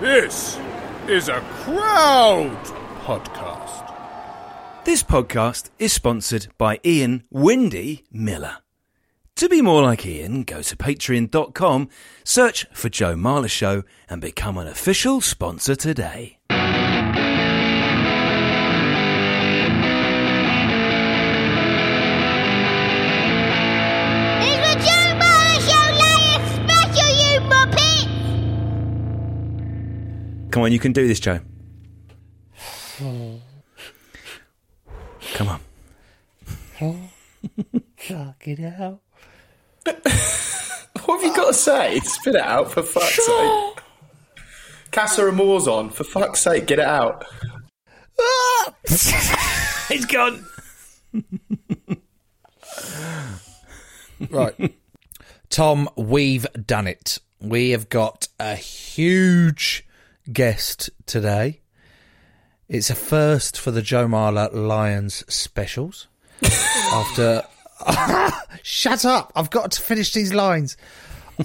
This 0.00 0.56
is 1.08 1.28
a 1.28 1.40
crowd 1.64 2.64
podcast. 3.02 4.84
This 4.84 5.02
podcast 5.02 5.70
is 5.80 5.92
sponsored 5.92 6.46
by 6.56 6.78
Ian 6.86 7.24
Windy 7.32 8.04
Miller. 8.12 8.58
To 9.34 9.48
be 9.48 9.60
more 9.60 9.82
like 9.82 10.06
Ian, 10.06 10.44
go 10.44 10.62
to 10.62 10.76
patreon.com, 10.76 11.88
search 12.22 12.64
for 12.72 12.88
Joe 12.88 13.16
Marler 13.16 13.50
Show, 13.50 13.82
and 14.08 14.20
become 14.20 14.56
an 14.56 14.68
official 14.68 15.20
sponsor 15.20 15.74
today. 15.74 16.37
Come 30.58 30.64
on, 30.64 30.72
you 30.72 30.80
can 30.80 30.92
do 30.92 31.06
this, 31.06 31.20
Joe. 31.20 31.38
Come 32.98 33.40
on. 35.48 35.60
Fuck 37.96 38.48
it 38.48 38.58
out. 38.64 38.98
What 39.84 41.20
have 41.20 41.22
you 41.22 41.36
got 41.36 41.46
to 41.46 41.54
say? 41.54 42.00
Spit 42.00 42.34
it 42.34 42.40
out, 42.40 42.72
for 42.72 42.82
fuck's 42.82 43.24
sake. 43.24 43.84
Casa 44.90 45.28
Amor's 45.28 45.68
on, 45.68 45.90
for 45.90 46.02
fuck's 46.02 46.40
sake, 46.40 46.66
get 46.66 46.80
it 46.80 46.86
out. 46.86 47.24
It's 48.84 50.06
gone. 50.06 50.44
Right. 54.28 54.74
Tom, 55.50 55.88
we've 55.94 56.48
done 56.66 56.88
it. 56.88 57.20
We 57.40 57.70
have 57.70 57.88
got 57.88 58.26
a 58.40 58.56
huge 58.56 59.84
guest 60.32 60.90
today. 61.06 61.60
It's 62.68 62.90
a 62.90 62.94
first 62.94 63.58
for 63.58 63.70
the 63.70 63.82
Joe 63.82 64.06
Marler 64.06 64.52
Lions 64.52 65.24
specials. 65.32 66.08
After. 66.92 67.42
Shut 68.62 69.04
up! 69.04 69.32
I've 69.34 69.50
got 69.50 69.70
to 69.72 69.80
finish 69.80 70.12
these 70.12 70.34
lines. 70.34 70.76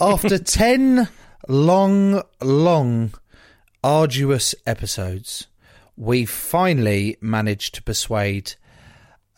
After 0.01 0.37
10 0.39 1.07
long, 1.47 2.21
long, 2.41 3.13
arduous 3.83 4.55
episodes, 4.65 5.47
we 5.95 6.25
finally 6.25 7.17
managed 7.21 7.75
to 7.75 7.83
persuade 7.83 8.55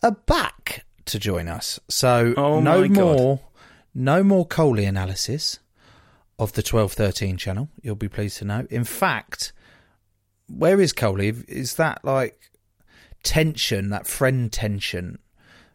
a 0.02 0.12
back 0.12 0.84
to 1.06 1.18
join 1.18 1.46
us. 1.48 1.78
So 1.88 2.34
Oh 2.36 2.60
no 2.60 2.80
my 2.82 2.88
God. 2.88 2.94
more, 2.96 3.40
no 3.94 4.22
more 4.22 4.46
Coley 4.46 4.86
analysis 4.86 5.58
of 6.38 6.52
the 6.52 6.62
twelve 6.62 6.92
thirteen 6.92 7.36
channel. 7.36 7.68
You'll 7.82 7.94
be 7.94 8.08
pleased 8.08 8.38
to 8.38 8.44
know. 8.44 8.66
In 8.70 8.84
fact, 8.84 9.52
where 10.48 10.80
is 10.80 10.92
Coley? 10.92 11.28
Is 11.48 11.76
that 11.76 12.04
like 12.04 12.38
tension, 13.22 13.90
that 13.90 14.06
friend 14.06 14.52
tension 14.52 15.18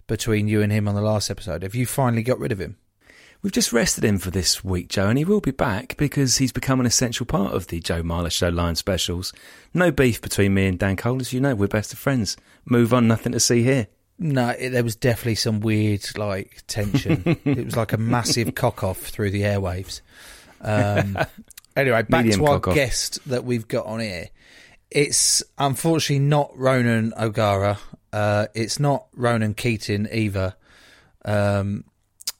between 0.07 0.47
you 0.47 0.61
and 0.61 0.71
him 0.71 0.87
on 0.87 0.95
the 0.95 1.01
last 1.01 1.29
episode? 1.29 1.63
Have 1.63 1.75
you 1.75 1.85
finally 1.85 2.23
got 2.23 2.39
rid 2.39 2.51
of 2.51 2.59
him? 2.59 2.77
We've 3.41 3.51
just 3.51 3.73
rested 3.73 4.03
him 4.03 4.19
for 4.19 4.29
this 4.29 4.63
week, 4.63 4.87
Joe, 4.89 5.07
and 5.07 5.17
he 5.17 5.25
will 5.25 5.41
be 5.41 5.49
back 5.49 5.97
because 5.97 6.37
he's 6.37 6.51
become 6.51 6.79
an 6.79 6.85
essential 6.85 7.25
part 7.25 7.55
of 7.55 7.67
the 7.67 7.79
Joe 7.79 8.03
Marler 8.03 8.31
Show 8.31 8.49
Lion 8.49 8.75
specials. 8.75 9.33
No 9.73 9.89
beef 9.89 10.21
between 10.21 10.53
me 10.53 10.67
and 10.67 10.77
Dan 10.77 10.95
Cole, 10.95 11.19
as 11.19 11.33
you 11.33 11.41
know, 11.41 11.55
we're 11.55 11.67
best 11.67 11.91
of 11.91 11.97
friends. 11.97 12.37
Move 12.65 12.93
on, 12.93 13.07
nothing 13.07 13.31
to 13.31 13.39
see 13.39 13.63
here. 13.63 13.87
No, 14.19 14.49
it, 14.49 14.69
there 14.69 14.83
was 14.83 14.95
definitely 14.95 15.35
some 15.35 15.59
weird 15.59 16.05
like 16.15 16.61
tension. 16.67 17.23
it 17.43 17.65
was 17.65 17.75
like 17.75 17.93
a 17.93 17.97
massive 17.97 18.53
cock 18.53 18.83
off 18.83 18.99
through 18.99 19.31
the 19.31 19.41
airwaves. 19.41 20.01
Um, 20.63 21.17
anyway, 21.75 22.03
back 22.03 22.25
Medium 22.25 22.39
to 22.41 22.45
our 22.45 22.59
cock-off. 22.59 22.75
guest 22.75 23.19
that 23.27 23.43
we've 23.43 23.67
got 23.67 23.85
on 23.85 23.99
here. 23.99 24.29
It's 24.89 25.41
unfortunately 25.57 26.19
not 26.25 26.51
Ronan 26.57 27.13
O'Gara. 27.17 27.79
Uh, 28.11 28.47
it's 28.53 28.79
not 28.79 29.07
Ronan 29.13 29.53
Keating 29.53 30.07
either. 30.11 30.55
Um, 31.23 31.85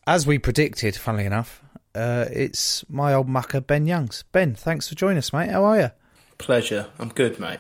as 0.06 0.28
we 0.28 0.38
predicted, 0.38 0.96
funnily 0.96 1.26
enough, 1.26 1.62
uh, 1.96 2.26
it's 2.32 2.84
my 2.90 3.14
old 3.14 3.30
mucker 3.30 3.62
Ben 3.62 3.86
Youngs. 3.86 4.24
Ben, 4.32 4.56
thanks 4.56 4.90
for 4.90 4.96
joining 4.96 5.20
us, 5.20 5.32
mate. 5.32 5.50
How 5.50 5.64
are 5.64 5.80
you? 5.80 5.92
Pleasure. 6.38 6.88
I'm 7.00 7.10
good, 7.10 7.40
mate. 7.40 7.60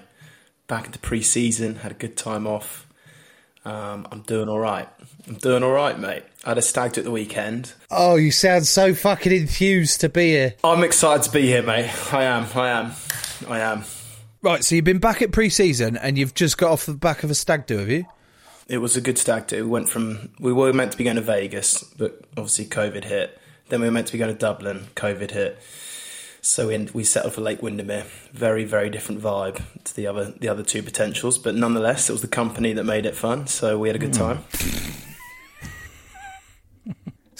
Back 0.67 0.87
into 0.87 0.99
pre 0.99 1.21
season, 1.21 1.75
had 1.75 1.91
a 1.91 1.95
good 1.95 2.17
time 2.17 2.47
off. 2.47 2.87
Um, 3.63 4.07
I'm 4.11 4.21
doing 4.21 4.49
all 4.49 4.59
right. 4.59 4.89
I'm 5.27 5.35
doing 5.35 5.63
all 5.63 5.71
right, 5.71 5.97
mate. 5.99 6.23
I 6.43 6.49
had 6.49 6.57
a 6.57 6.61
stag 6.61 6.93
do 6.93 7.01
at 7.01 7.05
the 7.05 7.11
weekend. 7.11 7.73
Oh, 7.89 8.15
you 8.15 8.31
sound 8.31 8.65
so 8.65 8.93
fucking 8.93 9.31
enthused 9.31 10.01
to 10.01 10.09
be 10.09 10.29
here. 10.29 10.55
I'm 10.63 10.83
excited 10.83 11.23
to 11.23 11.31
be 11.31 11.43
here, 11.43 11.61
mate. 11.61 11.91
I 12.13 12.23
am. 12.23 12.47
I 12.55 12.69
am. 12.69 12.91
I 13.47 13.59
am. 13.59 13.83
Right, 14.41 14.63
so 14.63 14.73
you've 14.73 14.85
been 14.85 14.97
back 14.97 15.21
at 15.21 15.31
pre-season 15.31 15.97
and 15.97 16.17
you've 16.17 16.33
just 16.33 16.57
got 16.57 16.71
off 16.71 16.87
the 16.87 16.93
back 16.93 17.23
of 17.23 17.29
a 17.29 17.35
stag 17.35 17.67
do, 17.67 17.77
have 17.77 17.89
you? 17.89 18.05
It 18.67 18.79
was 18.79 18.97
a 18.97 19.01
good 19.01 19.19
stag 19.19 19.47
do. 19.47 19.63
We 19.65 19.69
went 19.69 19.89
from 19.89 20.29
we 20.39 20.51
were 20.51 20.73
meant 20.73 20.93
to 20.93 20.97
be 20.97 21.03
going 21.03 21.17
to 21.17 21.21
Vegas, 21.21 21.83
but 21.97 22.23
obviously 22.37 22.65
COVID 22.65 23.03
hit. 23.03 23.37
Then 23.69 23.81
we 23.81 23.87
were 23.87 23.91
meant 23.91 24.07
to 24.07 24.13
be 24.13 24.19
going 24.19 24.33
to 24.33 24.39
Dublin. 24.39 24.87
COVID 24.95 25.31
hit. 25.31 25.61
So 26.41 26.69
we, 26.69 26.89
we 26.91 27.03
settled 27.03 27.33
for 27.33 27.41
Lake 27.41 27.61
Windermere. 27.61 28.05
Very, 28.33 28.63
very 28.63 28.89
different 28.89 29.21
vibe 29.21 29.61
to 29.83 29.95
the 29.95 30.07
other 30.07 30.31
the 30.31 30.47
other 30.47 30.63
two 30.63 30.81
potentials, 30.81 31.37
but 31.37 31.53
nonetheless, 31.53 32.09
it 32.09 32.13
was 32.13 32.21
the 32.21 32.27
company 32.27 32.73
that 32.73 32.83
made 32.83 33.05
it 33.05 33.15
fun. 33.15 33.45
So 33.45 33.77
we 33.77 33.89
had 33.89 33.95
a 33.95 33.99
good 33.99 34.15
hmm. 34.15 34.21
time. 34.21 34.43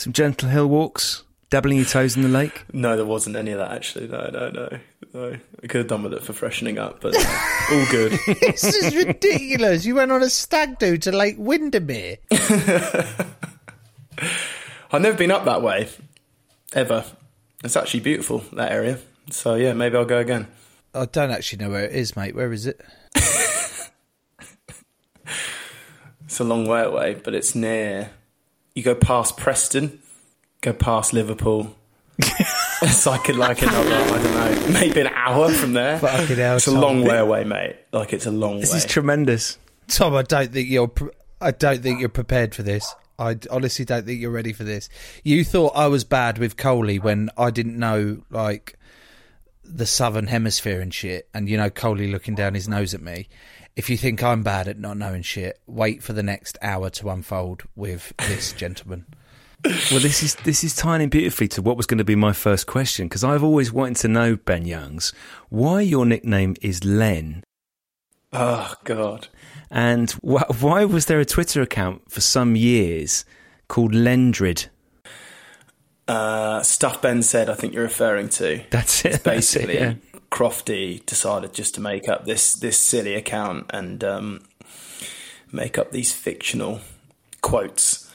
Some 0.02 0.14
gentle 0.14 0.50
hill 0.50 0.66
walks, 0.66 1.22
dabbling 1.52 1.78
your 1.78 1.86
toes 1.86 2.16
in 2.16 2.24
the 2.24 2.28
lake. 2.28 2.64
No, 2.74 2.96
there 2.96 3.06
wasn't 3.06 3.36
any 3.36 3.52
of 3.52 3.60
that 3.60 3.72
actually. 3.72 4.08
No, 4.08 4.32
no, 4.34 4.50
no, 4.50 4.80
no. 5.14 5.38
I 5.64 5.68
could 5.68 5.78
have 5.78 5.88
done 5.90 6.02
with 6.02 6.16
it 6.16 6.24
for 6.24 6.34
freshening 6.34 6.80
up, 6.80 7.02
but 7.02 7.14
no, 7.14 7.20
all 7.72 7.86
good. 7.92 8.14
this 8.42 8.64
is 8.64 8.96
ridiculous. 8.96 9.86
You 9.86 9.94
went 9.94 10.12
on 10.12 10.24
a 10.24 10.30
stag 10.32 10.80
do 10.80 10.98
to 10.98 11.12
Lake 11.12 11.36
Windermere. 11.38 12.18
I've 14.92 15.04
never 15.04 15.16
been 15.16 15.30
up 15.30 15.46
that 15.46 15.62
way 15.62 15.88
ever. 16.74 17.06
It's 17.64 17.78
actually 17.78 18.00
beautiful 18.00 18.40
that 18.54 18.72
area. 18.72 18.98
So 19.30 19.54
yeah, 19.54 19.74
maybe 19.74 19.98
I'll 19.98 20.06
go 20.06 20.18
again. 20.18 20.48
I 20.96 21.06
don't 21.06 21.30
actually 21.30 21.64
know 21.64 21.70
where 21.70 21.86
it 21.86 21.94
is, 21.94 22.16
mate. 22.16 22.34
Where 22.34 22.52
is 22.52 22.66
it? 22.66 22.82
It's 26.26 26.40
a 26.40 26.44
long 26.44 26.66
way 26.66 26.82
away, 26.82 27.22
but 27.24 27.36
it's 27.36 27.54
near. 27.54 28.10
You 28.76 28.84
go 28.84 28.96
past 28.96 29.38
Preston, 29.38 30.00
go 30.62 30.74
past 30.74 31.14
Liverpool. 31.14 31.76
it's 32.82 33.06
like 33.06 33.28
a, 33.30 33.34
like 33.34 33.62
another, 33.62 33.94
I 33.94 34.24
don't 34.24 34.34
know, 34.34 34.80
maybe 34.80 35.02
an 35.02 35.08
hour 35.08 35.52
from 35.52 35.74
there. 35.74 36.00
Fucking 36.00 36.38
hell, 36.38 36.58
it's 36.58 36.68
a 36.68 36.72
Tom. 36.72 36.80
long 36.82 37.04
way 37.04 37.18
away, 37.18 37.44
mate. 37.44 37.78
Like 37.92 38.14
it's 38.14 38.26
a 38.26 38.32
long 38.32 38.60
This 38.60 38.72
way. 38.72 38.78
is 38.78 38.86
tremendous. 38.86 39.58
Tom, 39.88 40.16
I 40.16 40.22
don't 40.24 40.52
think 40.52 40.70
you're. 40.70 40.92
I 41.42 41.52
don't 41.52 41.82
think 41.82 42.00
you're 42.00 42.10
prepared 42.10 42.54
for 42.54 42.64
this. 42.64 42.94
I 43.18 43.38
honestly 43.50 43.84
don't 43.86 44.06
think 44.06 44.22
you're 44.22 44.32
ready 44.32 44.54
for 44.54 44.64
this. 44.64 44.88
You 45.24 45.44
thought 45.44 45.74
I 45.76 45.88
was 45.88 46.04
bad 46.04 46.38
with 46.38 46.56
Coley 46.58 46.98
when 47.00 47.30
I 47.38 47.50
didn't 47.52 47.78
know 47.78 48.22
like 48.30 48.78
the 49.64 49.86
southern 49.86 50.28
hemisphere 50.28 50.80
and 50.80 50.94
shit, 50.94 51.28
and 51.34 51.50
you 51.50 51.58
know 51.58 51.70
Coley 51.70 52.12
looking 52.12 52.36
down 52.36 52.54
his 52.54 52.68
nose 52.70 52.94
at 52.94 53.02
me. 53.02 53.28
If 53.76 53.90
you 53.90 53.98
think 53.98 54.22
I'm 54.22 54.44
bad 54.44 54.68
at 54.68 54.78
not 54.80 54.98
knowing 54.98 55.22
shit, 55.22 55.60
wait 55.66 56.04
for 56.04 56.14
the 56.14 56.24
next 56.24 56.58
hour 56.62 56.90
to 56.92 57.10
unfold 57.10 57.64
with 57.76 58.14
this 58.18 58.52
gentleman. 58.64 59.06
Well, 59.64 60.00
this 60.00 60.24
is 60.24 60.36
this 60.36 60.64
is 60.64 60.76
tying 60.76 61.02
in 61.02 61.10
beautifully 61.10 61.48
to 61.50 61.62
what 61.62 61.78
was 61.78 61.86
going 61.86 62.00
to 62.00 62.04
be 62.04 62.16
my 62.16 62.34
first 62.34 62.66
question 62.66 63.08
because 63.08 63.24
I've 63.24 63.44
always 63.44 63.72
wanted 63.72 63.98
to 63.98 64.08
know 64.08 64.36
Ben 64.36 64.66
Youngs 64.66 65.14
why 65.50 65.82
your 65.82 66.04
nickname 66.04 66.56
is 66.62 66.84
Len 66.84 67.44
oh 68.34 68.74
god. 68.86 69.28
and 69.70 70.10
wh- 70.24 70.50
why 70.64 70.84
was 70.86 71.06
there 71.06 71.20
a 71.20 71.26
Twitter 71.26 71.62
account 71.62 72.10
for 72.12 72.22
some 72.22 72.56
years 72.56 73.24
called 73.68 73.94
Lendrid? 73.94 74.68
Uh, 76.08 76.64
stuff 76.64 77.00
Ben 77.02 77.22
said. 77.22 77.48
I 77.48 77.54
think 77.54 77.74
you're 77.76 77.84
referring 77.84 78.30
to. 78.30 78.64
That's 78.72 79.06
it. 79.06 79.24
that's 79.24 79.56
it, 79.56 79.64
basically 79.64 79.76
yeah. 79.76 79.94
Crofty 80.32 81.06
decided 81.06 81.54
just 81.54 81.76
to 81.76 81.82
make 81.82 82.08
up 82.08 82.26
this 82.26 82.54
this 82.54 82.78
silly 82.78 83.16
account 83.16 83.70
and 83.72 84.04
um, 84.04 84.44
make 85.52 85.78
up 85.78 85.92
these 85.92 86.14
fictional 86.14 86.80
quotes. 87.42 88.10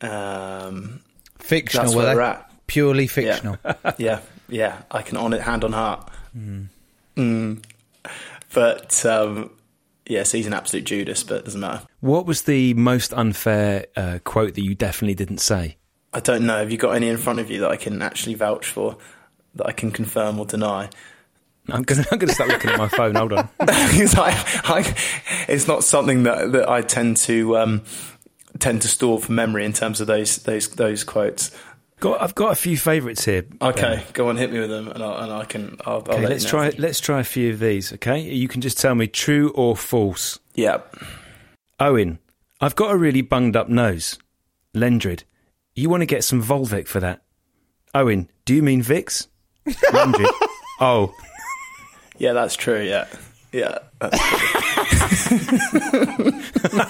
Um, 0.00 1.02
Fictional, 1.38 1.94
where 1.94 2.06
they? 2.06 2.14
we're 2.14 2.20
at. 2.22 2.50
Purely 2.66 3.06
fictional. 3.06 3.58
yeah, 3.96 4.20
yeah. 4.48 4.82
I 4.90 5.02
can 5.02 5.16
on 5.16 5.32
it 5.32 5.40
hand 5.40 5.64
on 5.64 5.72
heart. 5.72 6.10
Mm. 7.16 7.62
But 8.52 9.06
um, 9.06 9.50
yes, 10.06 10.32
he's 10.32 10.46
an 10.46 10.54
absolute 10.54 10.84
Judas, 10.84 11.22
but 11.22 11.38
it 11.38 11.44
doesn't 11.44 11.60
matter. 11.60 11.86
What 12.00 12.26
was 12.26 12.42
the 12.42 12.74
most 12.74 13.12
unfair 13.12 13.86
uh, 13.96 14.18
quote 14.24 14.54
that 14.54 14.62
you 14.62 14.74
definitely 14.74 15.14
didn't 15.14 15.38
say? 15.38 15.76
I 16.12 16.20
don't 16.20 16.46
know. 16.46 16.58
Have 16.58 16.70
you 16.70 16.78
got 16.78 16.96
any 16.96 17.08
in 17.08 17.18
front 17.18 17.38
of 17.38 17.50
you 17.50 17.60
that 17.60 17.70
I 17.70 17.76
can 17.76 18.00
actually 18.02 18.34
vouch 18.34 18.66
for, 18.66 18.96
that 19.54 19.66
I 19.66 19.72
can 19.72 19.90
confirm 19.90 20.38
or 20.38 20.46
deny? 20.46 20.88
I'm 21.70 21.82
gonna, 21.82 22.04
I'm 22.12 22.18
gonna 22.18 22.32
start 22.32 22.50
looking 22.50 22.70
at 22.70 22.78
my 22.78 22.88
phone. 22.88 23.14
Hold 23.14 23.32
on. 23.32 23.48
Because 23.58 24.14
I, 24.16 24.30
I, 24.64 24.94
it's 25.48 25.66
not 25.66 25.84
something 25.84 26.22
that, 26.24 26.52
that 26.52 26.68
I 26.68 26.82
tend 26.82 27.16
to 27.18 27.56
um, 27.58 27.82
tend 28.58 28.82
to 28.82 28.88
store 28.88 29.18
for 29.20 29.32
memory 29.32 29.64
in 29.64 29.72
terms 29.72 30.00
of 30.00 30.06
those 30.06 30.38
those 30.38 30.68
those 30.70 31.04
quotes. 31.04 31.50
Got, 32.00 32.22
I've 32.22 32.34
got 32.36 32.52
a 32.52 32.54
few 32.54 32.76
favourites 32.76 33.24
here. 33.24 33.44
Okay, 33.60 33.96
Ben. 33.96 34.04
go 34.12 34.28
on, 34.28 34.36
hit 34.36 34.52
me 34.52 34.60
with 34.60 34.70
them, 34.70 34.86
and 34.88 35.02
I, 35.02 35.24
and 35.24 35.32
I 35.32 35.44
can. 35.44 35.76
I'll, 35.84 35.94
I'll 35.94 36.00
Okay, 36.02 36.20
let 36.20 36.30
let's 36.30 36.44
you 36.44 36.46
know. 36.58 36.70
try. 36.70 36.78
Let's 36.78 37.00
try 37.00 37.20
a 37.20 37.24
few 37.24 37.52
of 37.52 37.58
these. 37.58 37.92
Okay, 37.94 38.20
you 38.20 38.46
can 38.46 38.60
just 38.60 38.78
tell 38.78 38.94
me 38.94 39.06
true 39.08 39.50
or 39.56 39.76
false. 39.76 40.38
Yeah, 40.54 40.78
Owen, 41.80 42.18
I've 42.60 42.76
got 42.76 42.92
a 42.92 42.96
really 42.96 43.22
bunged 43.22 43.56
up 43.56 43.68
nose. 43.68 44.16
Lendrid, 44.74 45.24
you 45.74 45.88
want 45.90 46.02
to 46.02 46.06
get 46.06 46.22
some 46.24 46.42
Volvic 46.42 46.86
for 46.86 47.00
that? 47.00 47.22
Owen, 47.94 48.30
do 48.44 48.54
you 48.54 48.62
mean 48.62 48.82
Vicks? 48.82 49.26
Lendrid, 49.66 50.30
oh, 50.80 51.12
yeah, 52.18 52.32
that's 52.32 52.56
true. 52.56 52.82
Yeah, 52.82 53.06
yeah. 53.52 53.78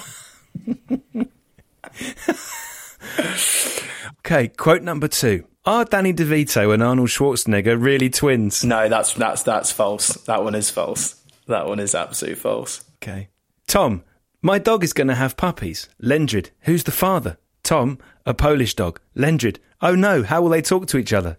Okay. 4.21 4.49
Quote 4.49 4.83
number 4.83 5.09
two: 5.09 5.45
Are 5.65 5.85
Danny 5.85 6.13
DeVito 6.13 6.73
and 6.73 6.83
Arnold 6.83 7.09
Schwarzenegger 7.09 7.83
really 7.83 8.11
twins? 8.11 8.65
no, 8.65 8.89
that's 8.89 9.15
that's 9.15 9.43
that's 9.43 9.73
false. 9.73 10.15
That 10.25 10.45
one 10.45 10.55
is 10.55 10.71
false. 10.71 11.23
That 11.47 11.67
one 11.67 11.81
is 11.81 11.95
absolute 11.95 12.39
false. 12.39 12.85
Okay. 13.03 13.29
Tom, 13.67 14.03
my 14.43 14.59
dog 14.59 14.85
is 14.85 14.93
going 14.93 15.09
to 15.09 15.15
have 15.15 15.37
puppies. 15.37 15.89
Lendrid, 16.03 16.51
who's 16.63 16.85
the 16.85 16.91
father? 16.91 17.39
Tom, 17.63 17.99
a 18.27 18.35
Polish 18.35 18.75
dog. 18.75 19.01
Lendrid, 19.17 19.59
oh 19.81 19.95
no, 19.95 20.23
how 20.23 20.43
will 20.43 20.51
they 20.51 20.63
talk 20.63 20.87
to 20.89 20.99
each 20.99 21.13
other? 21.13 21.39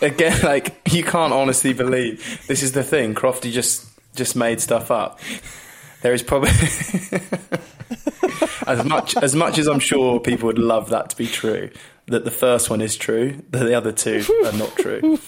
Again, 0.00 0.40
like 0.42 0.80
you 0.90 1.04
can't 1.04 1.32
honestly 1.32 1.72
believe 1.72 2.44
this 2.46 2.62
is 2.62 2.72
the 2.72 2.82
thing. 2.82 3.14
Crofty 3.14 3.52
just 3.52 3.86
just 4.14 4.36
made 4.36 4.60
stuff 4.60 4.90
up. 4.90 5.20
There 6.02 6.14
is 6.14 6.22
probably 6.22 6.50
as 8.66 8.84
much 8.84 9.16
as 9.16 9.34
much 9.34 9.58
as 9.58 9.66
I'm 9.66 9.80
sure 9.80 10.20
people 10.20 10.46
would 10.46 10.58
love 10.58 10.90
that 10.90 11.10
to 11.10 11.16
be 11.16 11.26
true. 11.26 11.70
That 12.06 12.24
the 12.24 12.30
first 12.30 12.70
one 12.70 12.80
is 12.80 12.96
true, 12.96 13.42
that 13.50 13.64
the 13.64 13.74
other 13.74 13.92
two 13.92 14.24
are 14.46 14.52
not 14.52 14.74
true. 14.76 15.18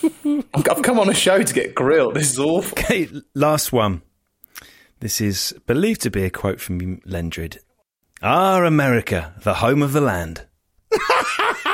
I've 0.54 0.80
come 0.80 0.98
on 0.98 1.10
a 1.10 1.14
show 1.14 1.42
to 1.42 1.54
get 1.54 1.74
grilled. 1.74 2.14
This 2.14 2.32
is 2.32 2.38
awful. 2.38 2.78
Okay, 2.78 3.06
last 3.34 3.70
one. 3.70 4.00
This 5.00 5.20
is 5.20 5.54
believed 5.66 6.00
to 6.02 6.10
be 6.10 6.24
a 6.24 6.30
quote 6.30 6.58
from 6.58 7.00
Lendrid. 7.00 7.58
Ah, 8.22 8.64
America, 8.64 9.34
the 9.42 9.54
home 9.54 9.82
of 9.82 9.92
the 9.92 10.00
land. 10.00 10.46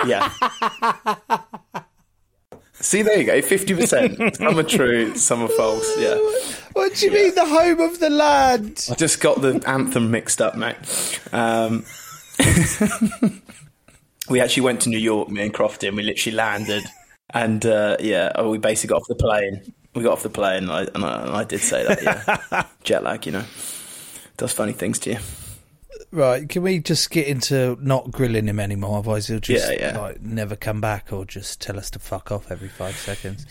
Yeah. 0.06 0.30
See, 2.74 3.02
there 3.02 3.18
you 3.18 3.24
go. 3.24 3.40
Fifty 3.42 3.74
percent. 3.74 4.36
Some 4.36 4.58
are 4.58 4.62
true, 4.62 5.16
some 5.16 5.42
are 5.42 5.48
false. 5.48 5.98
Yeah. 5.98 6.16
What 6.72 6.94
do 6.94 7.06
you 7.06 7.12
mean, 7.12 7.34
the 7.34 7.46
home 7.46 7.80
of 7.80 8.00
the 8.00 8.10
land? 8.10 8.86
I 8.90 8.94
just 8.94 9.20
got 9.20 9.40
the 9.40 9.62
anthem 9.66 10.10
mixed 10.10 10.42
up, 10.42 10.56
mate. 10.56 10.76
Um, 11.32 11.84
we 14.28 14.40
actually 14.40 14.62
went 14.62 14.82
to 14.82 14.90
New 14.90 14.98
York, 14.98 15.30
me 15.30 15.42
and 15.42 15.54
Crofty, 15.54 15.88
and 15.88 15.96
we 15.96 16.02
literally 16.02 16.36
landed. 16.36 16.84
And 17.30 17.64
uh, 17.64 17.96
yeah, 17.98 18.32
oh, 18.34 18.50
we 18.50 18.58
basically 18.58 18.92
got 18.92 19.02
off 19.02 19.08
the 19.08 19.14
plane. 19.14 19.72
We 19.94 20.02
got 20.02 20.12
off 20.12 20.22
the 20.22 20.28
plane, 20.28 20.64
and 20.64 20.72
I, 20.72 20.82
and 20.82 21.04
I, 21.04 21.22
and 21.22 21.30
I 21.30 21.44
did 21.44 21.60
say 21.60 21.86
that, 21.86 22.02
yeah. 22.02 22.66
Jet 22.84 23.02
lag, 23.02 23.24
you 23.24 23.32
know, 23.32 23.44
does 24.36 24.52
funny 24.52 24.72
things 24.72 24.98
to 25.00 25.12
you. 25.12 25.18
Right, 26.16 26.48
can 26.48 26.62
we 26.62 26.78
just 26.78 27.10
get 27.10 27.26
into 27.26 27.76
not 27.78 28.10
grilling 28.10 28.46
him 28.46 28.58
anymore? 28.58 29.00
Otherwise, 29.00 29.26
he'll 29.26 29.38
just 29.38 29.70
Yeah, 29.70 29.90
yeah. 29.92 30.00
like 30.00 30.22
never 30.22 30.56
come 30.56 30.80
back, 30.80 31.12
or 31.12 31.26
just 31.26 31.60
tell 31.60 31.78
us 31.78 31.90
to 31.90 31.98
fuck 31.98 32.32
off 32.32 32.50
every 32.50 32.68
five 32.68 32.96
seconds. 32.96 33.44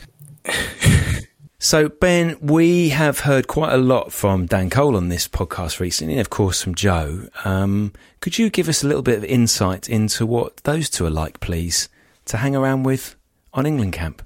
So, 1.58 1.90
Ben, 1.90 2.38
we 2.42 2.90
have 2.90 3.22
heard 3.22 3.48
quite 3.48 3.74
a 3.74 3.78
lot 3.78 4.12
from 4.12 4.46
Dan 4.46 4.70
Cole 4.70 4.96
on 4.96 5.08
this 5.10 5.28
podcast 5.28 5.80
recently, 5.80 6.14
and 6.16 6.22
of 6.22 6.30
course 6.30 6.62
from 6.62 6.76
Joe. 6.76 7.28
Um, 7.44 7.94
could 8.20 8.38
you 8.38 8.50
give 8.52 8.68
us 8.70 8.84
a 8.84 8.88
little 8.88 9.02
bit 9.02 9.18
of 9.18 9.24
insight 9.24 9.90
into 9.90 10.26
what 10.28 10.58
those 10.58 10.90
two 10.92 11.06
are 11.08 11.10
like, 11.10 11.40
please, 11.40 11.88
to 12.26 12.38
hang 12.38 12.56
around 12.56 12.84
with 12.84 13.16
on 13.54 13.66
England 13.66 13.94
camp? 13.94 14.22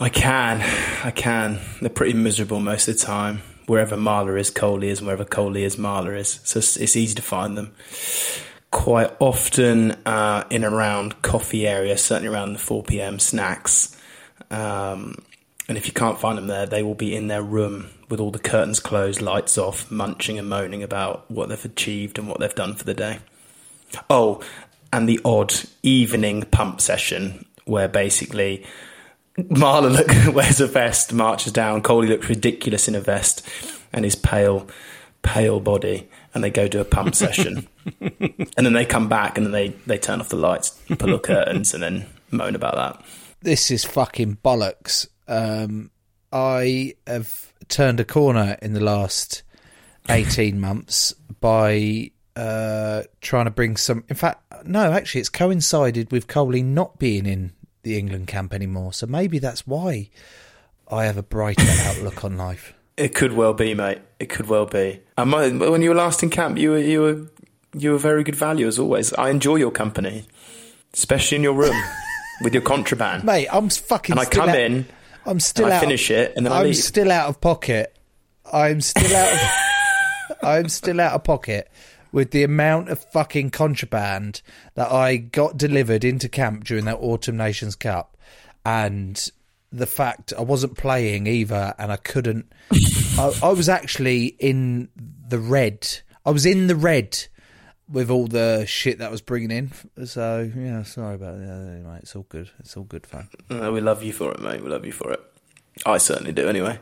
I 0.00 0.08
can, 0.08 0.62
I 1.04 1.12
can. 1.12 1.60
They're 1.80 1.90
pretty 1.90 2.14
miserable 2.14 2.58
most 2.60 2.88
of 2.88 2.98
the 2.98 3.04
time. 3.04 3.42
Wherever 3.66 3.96
Marler 3.96 4.38
is, 4.38 4.50
Coley 4.50 4.88
is, 4.88 4.98
and 4.98 5.06
wherever 5.06 5.24
Coley 5.24 5.64
is, 5.64 5.76
Marler 5.76 6.16
is. 6.16 6.40
So 6.44 6.58
it's, 6.58 6.76
it's 6.76 6.96
easy 6.96 7.14
to 7.14 7.22
find 7.22 7.56
them. 7.56 7.72
Quite 8.70 9.14
often 9.18 9.92
uh, 10.06 10.44
in 10.50 10.64
around 10.64 11.22
coffee 11.22 11.66
area, 11.66 11.96
certainly 11.98 12.32
around 12.32 12.52
the 12.52 12.58
4 12.58 12.82
p.m. 12.84 13.18
snacks. 13.18 13.96
Um, 14.50 15.22
and 15.68 15.78
if 15.78 15.86
you 15.86 15.92
can't 15.92 16.18
find 16.18 16.36
them 16.36 16.48
there, 16.48 16.66
they 16.66 16.82
will 16.82 16.94
be 16.94 17.14
in 17.14 17.28
their 17.28 17.42
room 17.42 17.90
with 18.08 18.18
all 18.18 18.32
the 18.32 18.38
curtains 18.40 18.80
closed, 18.80 19.22
lights 19.22 19.56
off, 19.56 19.90
munching 19.90 20.38
and 20.38 20.48
moaning 20.48 20.82
about 20.82 21.30
what 21.30 21.48
they've 21.48 21.64
achieved 21.64 22.18
and 22.18 22.28
what 22.28 22.40
they've 22.40 22.54
done 22.54 22.74
for 22.74 22.84
the 22.84 22.94
day. 22.94 23.20
Oh, 24.08 24.42
and 24.92 25.08
the 25.08 25.20
odd 25.24 25.54
evening 25.82 26.42
pump 26.42 26.80
session 26.80 27.46
where 27.64 27.88
basically 27.88 28.66
Marler 29.38 29.92
look, 29.92 30.34
wears 30.34 30.60
a 30.60 30.66
vest, 30.66 31.12
marches 31.12 31.52
down. 31.52 31.82
Coley 31.82 32.08
looks 32.08 32.28
ridiculous 32.28 32.88
in 32.88 32.94
a 32.94 33.00
vest 33.00 33.46
and 33.92 34.04
his 34.04 34.14
pale, 34.14 34.66
pale 35.22 35.60
body, 35.60 36.08
and 36.34 36.42
they 36.44 36.50
go 36.50 36.68
do 36.68 36.80
a 36.80 36.84
pump 36.84 37.14
session. 37.14 37.68
and 38.00 38.66
then 38.66 38.72
they 38.72 38.84
come 38.84 39.08
back 39.08 39.36
and 39.36 39.46
then 39.46 39.52
they, 39.52 39.68
they 39.86 39.98
turn 39.98 40.20
off 40.20 40.28
the 40.28 40.36
lights, 40.36 40.70
pull 40.98 41.10
the 41.10 41.18
curtains, 41.18 41.74
and 41.74 41.82
then 41.82 42.06
moan 42.30 42.54
about 42.54 42.74
that. 42.74 43.04
This 43.42 43.70
is 43.70 43.84
fucking 43.84 44.38
bollocks. 44.44 45.08
Um, 45.26 45.90
I 46.32 46.94
have 47.06 47.52
turned 47.68 48.00
a 48.00 48.04
corner 48.04 48.58
in 48.60 48.74
the 48.74 48.80
last 48.80 49.42
eighteen 50.08 50.60
months 50.60 51.14
by 51.40 52.10
uh, 52.36 53.04
trying 53.20 53.46
to 53.46 53.50
bring 53.50 53.76
some. 53.76 54.04
In 54.08 54.16
fact, 54.16 54.42
no, 54.66 54.92
actually, 54.92 55.20
it's 55.20 55.30
coincided 55.30 56.12
with 56.12 56.26
Coley 56.26 56.62
not 56.62 56.98
being 56.98 57.24
in 57.24 57.52
the 57.82 57.98
England 57.98 58.26
camp 58.28 58.52
anymore. 58.54 58.92
So 58.92 59.06
maybe 59.06 59.38
that's 59.38 59.66
why 59.66 60.10
I 60.90 61.04
have 61.04 61.16
a 61.16 61.22
brighter 61.22 61.64
outlook 61.86 62.24
on 62.24 62.36
life. 62.36 62.74
It 62.96 63.14
could 63.14 63.32
well 63.32 63.54
be, 63.54 63.74
mate. 63.74 64.00
It 64.18 64.26
could 64.28 64.48
well 64.48 64.66
be. 64.66 65.00
And 65.16 65.32
when 65.60 65.80
you 65.82 65.90
were 65.90 65.94
last 65.94 66.22
in 66.22 66.30
camp, 66.30 66.58
you 66.58 66.70
were 66.72 66.78
you 66.78 67.00
were 67.00 67.26
you 67.74 67.92
were 67.92 67.98
very 67.98 68.22
good 68.24 68.34
value 68.36 68.66
as 68.66 68.78
always. 68.78 69.12
I 69.14 69.30
enjoy 69.30 69.56
your 69.56 69.70
company, 69.70 70.24
especially 70.92 71.36
in 71.36 71.42
your 71.42 71.54
room 71.54 71.76
with 72.42 72.52
your 72.52 72.62
contraband. 72.62 73.24
Mate, 73.24 73.48
I'm 73.50 73.68
fucking. 73.70 74.12
and 74.12 74.20
I 74.20 74.24
still 74.24 74.40
come 74.40 74.50
out- 74.50 74.58
in, 74.58 74.86
I'm 75.24 75.40
still 75.40 75.66
I 75.66 75.72
out. 75.76 75.80
finish 75.80 76.10
it, 76.10 76.34
and 76.36 76.44
then 76.44 76.52
I 76.52 76.62
I'm 76.64 76.74
still 76.74 77.10
out 77.10 77.28
of 77.28 77.40
pocket. 77.40 77.96
I'm 78.52 78.80
still 78.80 79.16
out. 79.16 79.32
Of, 79.32 80.36
I'm 80.42 80.68
still 80.68 81.00
out 81.00 81.12
of 81.12 81.24
pocket 81.24 81.70
with 82.12 82.30
the 82.30 82.42
amount 82.42 82.88
of 82.88 83.02
fucking 83.12 83.50
contraband 83.50 84.42
that 84.74 84.90
I 84.90 85.16
got 85.16 85.56
delivered 85.56 86.04
into 86.04 86.28
camp 86.28 86.64
during 86.64 86.84
that 86.86 86.98
Autumn 87.00 87.36
Nations 87.36 87.76
Cup, 87.76 88.16
and 88.64 89.30
the 89.72 89.86
fact 89.86 90.32
I 90.36 90.42
wasn't 90.42 90.76
playing 90.76 91.26
either, 91.26 91.74
and 91.78 91.92
I 91.92 91.96
couldn't. 91.96 92.52
I, 93.18 93.32
I 93.42 93.48
was 93.50 93.68
actually 93.68 94.26
in 94.38 94.88
the 95.28 95.38
red. 95.38 95.88
I 96.24 96.30
was 96.30 96.44
in 96.46 96.66
the 96.66 96.76
red 96.76 97.26
with 97.88 98.10
all 98.10 98.26
the 98.26 98.64
shit 98.66 98.98
that 98.98 99.08
I 99.08 99.10
was 99.10 99.20
bringing 99.20 99.50
in. 99.50 99.72
So 100.06 100.50
yeah, 100.56 100.82
sorry 100.82 101.14
about 101.14 101.38
that. 101.38 101.74
Anyway, 101.76 101.98
it's 102.02 102.14
all 102.14 102.26
good. 102.28 102.50
It's 102.60 102.76
all 102.76 102.84
good 102.84 103.06
fun. 103.06 103.28
Uh, 103.50 103.70
we 103.72 103.80
love 103.80 104.02
you 104.02 104.12
for 104.12 104.32
it, 104.32 104.40
mate. 104.40 104.62
We 104.62 104.70
love 104.70 104.84
you 104.84 104.92
for 104.92 105.12
it. 105.12 105.20
I 105.86 105.98
certainly 105.98 106.32
do, 106.32 106.48
anyway. 106.48 106.78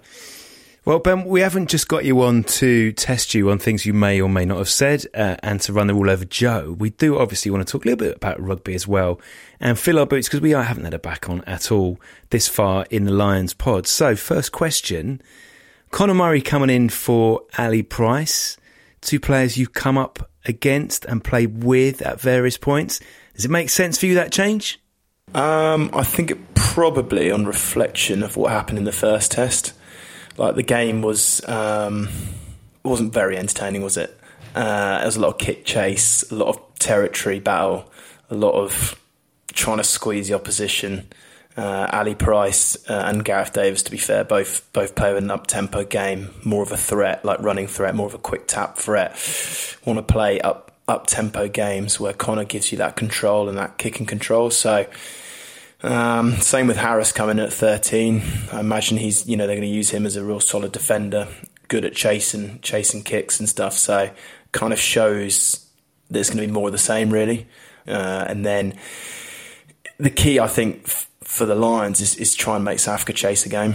Well, 0.85 1.01
Ben, 1.01 1.25
we 1.25 1.41
haven't 1.41 1.69
just 1.69 1.89
got 1.89 2.05
you 2.05 2.23
on 2.23 2.45
to 2.45 2.93
test 2.93 3.35
you 3.35 3.51
on 3.51 3.59
things 3.59 3.85
you 3.85 3.93
may 3.93 4.21
or 4.21 4.29
may 4.29 4.47
not 4.47 4.59
have 4.59 4.71
said 4.71 5.05
uh, 5.13 5.37
and 5.43 5.61
to 5.63 5.73
run 5.73 5.89
the 5.89 5.93
all 5.93 6.09
over 6.09 6.25
Joe. 6.25 6.77
We 6.79 6.91
do 6.91 7.19
obviously 7.19 7.51
want 7.51 7.67
to 7.67 7.71
talk 7.71 7.85
a 7.85 7.89
little 7.89 8.07
bit 8.07 8.17
about 8.17 8.41
rugby 8.41 8.75
as 8.75 8.89
well 8.89 9.21
and 9.61 9.79
fill 9.79 9.99
our 9.99 10.07
boots 10.07 10.29
because 10.29 10.41
we 10.41 10.53
haven't 10.53 10.85
had 10.85 10.95
a 10.95 10.99
back 10.99 11.29
on 11.29 11.43
at 11.45 11.71
all 11.71 12.01
this 12.31 12.49
far 12.49 12.87
in 12.91 13.05
the 13.05 13.13
Lions 13.13 13.53
pod. 13.53 13.87
So, 13.87 14.17
first 14.17 14.53
question 14.53 15.21
Conor 15.91 16.15
Murray 16.15 16.41
coming 16.41 16.71
in 16.71 16.89
for 16.89 17.43
Ali 17.59 17.83
Price, 17.83 18.57
two 19.01 19.21
players 19.21 19.59
you've 19.59 19.73
come 19.75 19.99
up 19.99 20.31
against 20.45 21.05
and 21.05 21.23
played 21.23 21.65
with 21.65 22.01
at 22.03 22.21
various 22.21 22.57
points. 22.57 23.01
Does 23.35 23.45
it 23.45 23.51
make 23.51 23.69
sense 23.69 23.99
for 23.99 24.07
you 24.07 24.15
that 24.15 24.33
change? 24.33 24.81
Um, 25.35 25.91
I 25.93 26.03
think 26.03 26.31
it 26.31 26.55
probably 26.55 27.31
on 27.31 27.45
reflection 27.45 28.23
of 28.23 28.37
what 28.37 28.53
happened 28.53 28.79
in 28.79 28.85
the 28.85 28.93
first 28.93 29.33
test. 29.33 29.75
Like 30.39 30.55
the 30.55 30.63
game 30.63 31.03
was 31.03 31.47
um, 31.49 32.09
wasn't 32.83 33.13
very 33.13 33.37
entertaining, 33.37 33.83
was 33.83 33.97
it? 33.97 34.19
Uh, 34.55 34.99
there 34.99 35.07
was 35.07 35.17
a 35.17 35.21
lot 35.21 35.29
of 35.29 35.39
kick 35.39 35.65
chase, 35.65 36.31
a 36.31 36.35
lot 36.35 36.49
of 36.49 36.79
territory 36.79 37.41
battle, 37.41 37.91
a 38.31 38.35
lot 38.35 38.53
of 38.53 38.99
trying 39.53 39.79
to 39.79 39.85
squeeze 39.85 40.29
the 40.29 40.35
opposition. 40.35 41.09
Uh, 41.57 41.89
Ali 41.93 42.15
Price 42.15 42.77
uh, 42.89 43.03
and 43.07 43.25
Gareth 43.25 43.53
Davies, 43.53 43.83
to 43.83 43.91
be 43.91 43.99
fair, 43.99 44.23
both 44.23 44.73
both 44.73 44.95
play 44.95 45.17
an 45.17 45.29
up 45.31 45.49
tempo 45.49 45.83
game, 45.85 46.31
more 46.45 46.63
of 46.63 46.71
a 46.71 46.77
threat, 46.77 47.25
like 47.25 47.41
running 47.41 47.67
threat, 47.67 47.97
more 47.97 48.07
of 48.07 48.15
a 48.15 48.19
quick 48.19 48.47
tap 48.47 48.77
threat. 48.77 49.11
Want 49.85 49.99
to 49.99 50.05
play 50.05 50.41
up 50.41 50.71
up 50.87 51.09
tempo 51.09 51.49
games 51.49 51.99
where 51.99 52.13
Conor 52.13 52.45
gives 52.45 52.71
you 52.71 52.79
that 52.79 52.95
control 52.95 53.49
and 53.49 53.59
that 53.59 53.77
kick 53.77 53.99
and 53.99 54.07
control. 54.07 54.51
So 54.51 54.87
um, 55.83 56.37
same 56.37 56.67
with 56.67 56.77
Harris 56.77 57.13
coming 57.13 57.39
at 57.39 57.53
13. 57.53 58.23
I 58.53 58.61
imagine 58.61 58.97
he's, 58.97 59.27
you 59.29 59.37
know, 59.37 59.47
they're 59.47 59.57
going 59.57 59.69
to 59.69 59.75
use 59.75 59.91
him 59.91 60.07
as 60.07 60.17
a 60.17 60.25
real 60.25 60.41
solid 60.41 60.73
defender, 60.73 61.29
good 61.69 61.85
at 61.85 61.95
chasing, 61.95 62.61
chasing 62.61 63.03
kicks 63.03 63.39
and 63.39 63.49
stuff. 63.49 63.75
So 63.75 64.11
kind 64.53 64.73
of 64.73 64.81
shows 64.81 65.67
there's 66.11 66.31
going 66.31 66.41
to 66.41 66.47
be 66.47 66.53
more 66.53 66.69
of 66.69 66.73
the 66.73 66.79
same, 66.79 67.11
really. 67.11 67.47
Uh, 67.87 68.25
and 68.27 68.45
then 68.45 68.75
the 69.99 70.11
key, 70.11 70.41
I 70.41 70.49
think, 70.49 70.83
f- 70.87 71.09
for 71.23 71.47
the 71.47 71.55
Lions 71.55 72.01
is, 72.01 72.17
is 72.17 72.35
try 72.35 72.57
and 72.57 72.65
make 72.65 72.87
Africa 72.87 73.13
chase 73.13 73.47
a 73.47 73.49
game. 73.49 73.75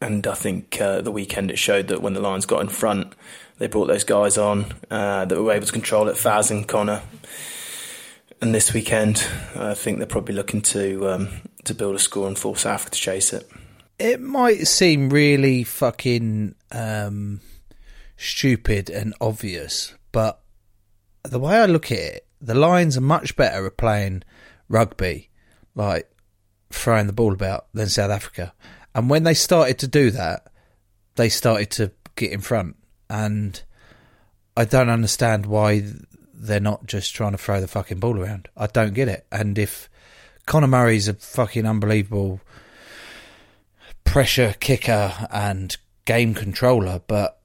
And 0.00 0.26
I 0.26 0.34
think 0.34 0.80
uh, 0.80 1.00
the 1.00 1.10
weekend 1.10 1.50
it 1.50 1.58
showed 1.58 1.88
that 1.88 2.02
when 2.02 2.12
the 2.12 2.20
Lions 2.20 2.44
got 2.44 2.60
in 2.60 2.68
front, 2.68 3.14
they 3.58 3.68
brought 3.68 3.86
those 3.86 4.04
guys 4.04 4.36
on 4.36 4.66
uh, 4.90 5.24
that 5.24 5.42
were 5.42 5.52
able 5.52 5.66
to 5.66 5.72
control 5.72 6.08
it, 6.08 6.16
Faz 6.16 6.50
and 6.50 6.68
Conor 6.68 7.02
and 8.40 8.54
this 8.54 8.72
weekend, 8.72 9.26
I 9.56 9.74
think 9.74 9.98
they're 9.98 10.06
probably 10.06 10.34
looking 10.34 10.62
to 10.62 11.08
um, 11.10 11.28
to 11.64 11.74
build 11.74 11.96
a 11.96 11.98
score 11.98 12.26
and 12.26 12.38
force 12.38 12.66
Africa 12.66 12.92
to 12.92 13.00
chase 13.00 13.32
it. 13.32 13.48
It 13.98 14.20
might 14.20 14.66
seem 14.68 15.10
really 15.10 15.64
fucking 15.64 16.54
um, 16.70 17.40
stupid 18.16 18.90
and 18.90 19.14
obvious, 19.20 19.94
but 20.12 20.40
the 21.24 21.40
way 21.40 21.56
I 21.56 21.66
look 21.66 21.90
at 21.90 21.98
it, 21.98 22.26
the 22.40 22.54
Lions 22.54 22.96
are 22.96 23.02
much 23.02 23.34
better 23.34 23.66
at 23.66 23.76
playing 23.76 24.22
rugby, 24.68 25.30
like 25.74 26.10
throwing 26.70 27.06
the 27.06 27.12
ball 27.12 27.32
about, 27.32 27.66
than 27.74 27.88
South 27.88 28.10
Africa. 28.10 28.52
And 28.94 29.10
when 29.10 29.24
they 29.24 29.34
started 29.34 29.78
to 29.80 29.88
do 29.88 30.10
that, 30.12 30.46
they 31.16 31.28
started 31.28 31.70
to 31.72 31.92
get 32.14 32.32
in 32.32 32.40
front. 32.40 32.76
And 33.10 33.60
I 34.56 34.64
don't 34.64 34.90
understand 34.90 35.46
why 35.46 35.84
they're 36.38 36.60
not 36.60 36.86
just 36.86 37.14
trying 37.14 37.32
to 37.32 37.38
throw 37.38 37.60
the 37.60 37.68
fucking 37.68 37.98
ball 37.98 38.18
around. 38.18 38.48
I 38.56 38.66
don't 38.66 38.94
get 38.94 39.08
it. 39.08 39.26
And 39.32 39.58
if 39.58 39.90
Conor 40.46 40.68
Murray's 40.68 41.08
a 41.08 41.14
fucking 41.14 41.66
unbelievable 41.66 42.40
pressure 44.04 44.54
kicker 44.60 45.28
and 45.30 45.76
game 46.04 46.34
controller, 46.34 47.00
but 47.06 47.38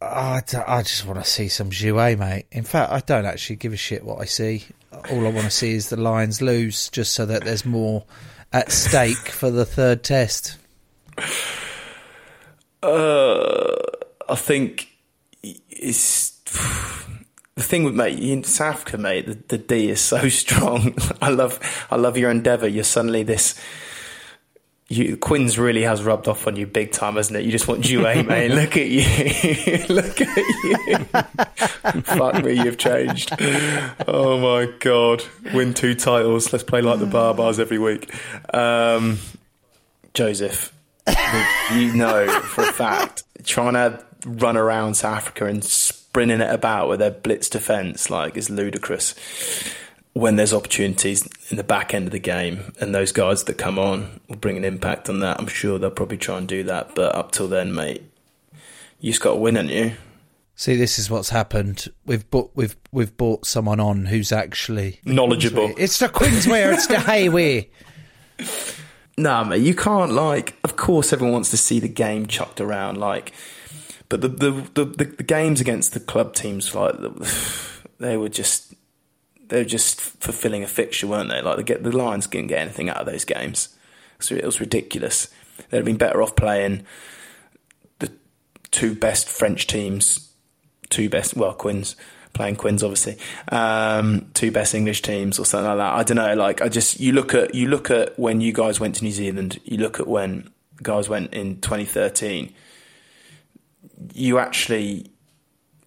I, 0.00 0.42
I 0.66 0.82
just 0.82 1.06
want 1.06 1.22
to 1.22 1.28
see 1.28 1.48
some 1.48 1.70
jouer, 1.70 2.18
mate. 2.18 2.46
In 2.50 2.64
fact, 2.64 2.92
I 2.92 3.00
don't 3.00 3.26
actually 3.26 3.56
give 3.56 3.72
a 3.72 3.76
shit 3.76 4.04
what 4.04 4.20
I 4.20 4.24
see. 4.24 4.64
All 5.10 5.26
I 5.26 5.30
want 5.30 5.44
to 5.44 5.50
see 5.50 5.72
is 5.72 5.90
the 5.90 5.96
Lions 5.96 6.40
lose, 6.40 6.88
just 6.90 7.12
so 7.12 7.26
that 7.26 7.44
there's 7.44 7.64
more 7.64 8.04
at 8.52 8.72
stake 8.72 9.28
for 9.28 9.50
the 9.50 9.64
third 9.64 10.02
test. 10.02 10.56
Uh, 12.82 13.74
I 14.28 14.34
think 14.34 14.88
it's 15.42 16.30
the 17.58 17.64
thing 17.64 17.84
with 17.84 17.94
mate 17.94 18.18
in 18.18 18.44
South 18.44 18.76
Africa, 18.76 18.98
mate. 18.98 19.26
The, 19.26 19.38
the 19.48 19.58
D 19.58 19.90
is 19.90 20.00
so 20.00 20.28
strong. 20.28 20.94
I 21.20 21.28
love, 21.30 21.86
I 21.90 21.96
love 21.96 22.16
your 22.16 22.30
endeavour. 22.30 22.68
You're 22.68 22.84
suddenly 22.84 23.22
this. 23.22 23.60
You, 24.90 25.18
Quins 25.18 25.58
really 25.58 25.82
has 25.82 26.02
rubbed 26.02 26.28
off 26.28 26.46
on 26.46 26.56
you 26.56 26.66
big 26.66 26.92
time, 26.92 27.16
hasn't 27.16 27.36
it? 27.36 27.44
You 27.44 27.52
just 27.52 27.68
want 27.68 27.82
Jouer, 27.82 28.26
mate. 28.26 28.50
Look 28.52 28.76
at 28.78 28.86
you. 28.86 29.02
Look 29.94 30.20
at 30.22 30.36
you. 30.36 32.02
Fuck 32.02 32.42
me, 32.42 32.54
you've 32.54 32.78
changed. 32.78 33.30
Oh 34.08 34.38
my 34.38 34.72
god. 34.78 35.24
Win 35.52 35.74
two 35.74 35.94
titles. 35.94 36.54
Let's 36.54 36.64
play 36.64 36.80
like 36.80 37.00
the 37.00 37.06
Baa-Baas 37.06 37.60
every 37.60 37.78
week. 37.78 38.14
Um, 38.54 39.18
Joseph, 40.14 40.72
you 41.74 41.92
know 41.92 42.26
for 42.40 42.62
a 42.62 42.72
fact, 42.72 43.24
trying 43.44 43.74
to 43.74 44.02
run 44.24 44.56
around 44.56 44.94
South 44.94 45.16
Africa 45.18 45.46
and 45.46 45.64
sprinting 45.64 46.40
it 46.40 46.52
about 46.52 46.88
with 46.88 46.98
their 46.98 47.10
blitz 47.10 47.48
defence 47.48 48.10
like 48.10 48.36
is 48.36 48.50
ludicrous. 48.50 49.14
When 50.14 50.36
there's 50.36 50.52
opportunities 50.52 51.28
in 51.50 51.58
the 51.58 51.62
back 51.64 51.94
end 51.94 52.06
of 52.06 52.12
the 52.12 52.18
game, 52.18 52.72
and 52.80 52.92
those 52.92 53.12
guys 53.12 53.44
that 53.44 53.54
come 53.54 53.78
on 53.78 54.20
will 54.28 54.36
bring 54.36 54.56
an 54.56 54.64
impact 54.64 55.08
on 55.08 55.20
that, 55.20 55.38
I'm 55.38 55.46
sure 55.46 55.78
they'll 55.78 55.90
probably 55.90 56.16
try 56.16 56.38
and 56.38 56.48
do 56.48 56.64
that. 56.64 56.96
But 56.96 57.14
up 57.14 57.30
till 57.30 57.46
then, 57.46 57.72
mate, 57.72 58.02
you 58.98 59.12
just 59.12 59.22
got 59.22 59.34
to 59.34 59.36
win, 59.36 59.54
haven't 59.54 59.70
you? 59.70 59.92
See, 60.56 60.74
this 60.74 60.98
is 60.98 61.08
what's 61.08 61.30
happened. 61.30 61.86
We've 62.04 62.28
bought 62.30 62.50
we've 62.56 62.74
we've 62.90 63.16
bought 63.16 63.46
someone 63.46 63.78
on 63.78 64.06
who's 64.06 64.32
actually 64.32 64.98
Knowledgeable. 65.04 65.72
It's 65.78 66.00
the 66.00 66.08
Queensware. 66.08 66.74
it's 66.74 66.88
the 66.88 66.98
Hayway. 66.98 67.70
Nah, 69.16 69.44
mate, 69.44 69.62
you 69.62 69.74
can't 69.74 70.12
like. 70.12 70.56
Of 70.64 70.74
course, 70.74 71.12
everyone 71.12 71.32
wants 71.34 71.50
to 71.50 71.56
see 71.56 71.78
the 71.78 71.88
game 71.88 72.26
chucked 72.26 72.60
around, 72.60 72.98
like. 72.98 73.32
But 74.08 74.20
the 74.22 74.28
the 74.28 74.50
the, 74.74 74.84
the, 74.84 75.04
the 75.04 75.22
games 75.22 75.60
against 75.60 75.92
the 75.92 76.00
club 76.00 76.34
teams, 76.34 76.74
like 76.74 76.94
they 77.98 78.16
were 78.16 78.28
just 78.28 78.74
they 79.48 79.58
were 79.58 79.68
just 79.68 80.00
fulfilling 80.00 80.62
a 80.62 80.66
fixture, 80.66 81.06
weren't 81.06 81.30
they? 81.30 81.42
Like 81.42 81.66
the 81.66 81.74
the 81.74 81.96
Lions 81.96 82.26
didn't 82.26 82.48
get 82.48 82.60
anything 82.60 82.88
out 82.88 82.98
of 82.98 83.06
those 83.06 83.24
games, 83.24 83.76
so 84.18 84.34
it 84.34 84.44
was 84.44 84.60
ridiculous. 84.60 85.28
They'd 85.70 85.78
have 85.78 85.86
been 85.86 85.96
better 85.96 86.22
off 86.22 86.36
playing 86.36 86.84
the 87.98 88.12
two 88.70 88.94
best 88.94 89.28
French 89.28 89.66
teams, 89.66 90.32
two 90.88 91.08
best 91.08 91.36
well 91.36 91.54
Quins 91.54 91.96
playing 92.34 92.56
Quins 92.56 92.82
obviously, 92.82 93.18
um, 93.50 94.30
two 94.32 94.50
best 94.50 94.74
English 94.74 95.02
teams 95.02 95.38
or 95.38 95.44
something 95.44 95.66
like 95.66 95.78
that. 95.78 95.94
I 95.94 96.02
don't 96.04 96.16
know. 96.16 96.34
Like 96.34 96.62
I 96.62 96.68
just 96.68 97.00
you 97.00 97.12
look 97.12 97.34
at 97.34 97.54
you 97.54 97.68
look 97.68 97.90
at 97.90 98.18
when 98.18 98.40
you 98.40 98.52
guys 98.52 98.80
went 98.80 98.94
to 98.96 99.04
New 99.04 99.10
Zealand, 99.10 99.60
you 99.64 99.76
look 99.76 100.00
at 100.00 100.06
when 100.06 100.48
guys 100.82 101.08
went 101.08 101.34
in 101.34 101.60
2013. 101.60 102.54
You 104.14 104.38
actually 104.38 105.10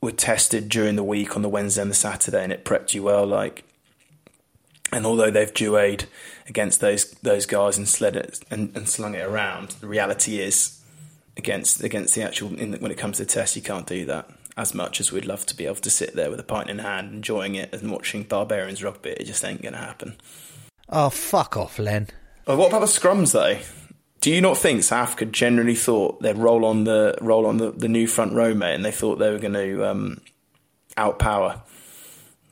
were 0.01 0.11
tested 0.11 0.69
during 0.69 0.95
the 0.95 1.03
week 1.03 1.35
on 1.35 1.41
the 1.41 1.49
Wednesday 1.49 1.81
and 1.81 1.91
the 1.91 1.95
Saturday, 1.95 2.43
and 2.43 2.51
it 2.51 2.65
prepped 2.65 2.93
you 2.93 3.03
well. 3.03 3.25
Like, 3.25 3.63
and 4.91 5.05
although 5.05 5.31
they've 5.31 5.53
duade 5.53 6.05
against 6.47 6.81
those 6.81 7.11
those 7.21 7.45
guys 7.45 7.77
and 7.77 7.87
sled 7.87 8.15
it 8.15 8.39
and, 8.49 8.75
and 8.75 8.89
slung 8.89 9.15
it 9.15 9.25
around, 9.25 9.71
the 9.79 9.87
reality 9.87 10.39
is 10.39 10.81
against 11.37 11.83
against 11.83 12.15
the 12.15 12.23
actual 12.23 12.55
in 12.55 12.71
the, 12.71 12.77
when 12.77 12.91
it 12.91 12.97
comes 12.97 13.17
to 13.17 13.25
tests, 13.25 13.55
you 13.55 13.61
can't 13.61 13.87
do 13.87 14.05
that 14.05 14.29
as 14.57 14.73
much 14.73 14.99
as 14.99 15.11
we'd 15.11 15.25
love 15.25 15.45
to 15.45 15.55
be 15.55 15.65
able 15.65 15.75
to 15.75 15.89
sit 15.89 16.13
there 16.15 16.29
with 16.29 16.39
a 16.39 16.43
pint 16.43 16.69
in 16.69 16.79
hand, 16.79 17.13
enjoying 17.13 17.55
it 17.55 17.73
and 17.73 17.89
watching 17.89 18.23
barbarians 18.23 18.83
rugby. 18.83 19.11
It 19.11 19.23
just 19.23 19.45
ain't 19.45 19.61
going 19.61 19.73
to 19.73 19.79
happen. 19.79 20.15
Oh 20.89 21.09
fuck 21.09 21.55
off, 21.55 21.79
Len. 21.79 22.07
Oh, 22.47 22.57
what 22.57 22.67
about 22.67 22.81
the 22.81 22.87
scrums 22.87 23.31
though? 23.31 23.59
Do 24.21 24.31
you 24.31 24.39
not 24.39 24.57
think 24.57 24.83
South 24.83 25.09
Africa 25.09 25.25
generally 25.25 25.75
thought 25.75 26.21
they'd 26.21 26.37
roll 26.37 26.63
on 26.63 26.83
the 26.83 27.17
roll 27.21 27.45
on 27.47 27.57
the, 27.57 27.71
the 27.71 27.87
new 27.87 28.07
front 28.07 28.33
row, 28.33 28.53
mate, 28.53 28.75
and 28.75 28.85
they 28.85 28.91
thought 28.91 29.17
they 29.17 29.31
were 29.31 29.39
going 29.39 29.53
to 29.53 29.89
um, 29.89 30.21
outpower? 30.95 31.61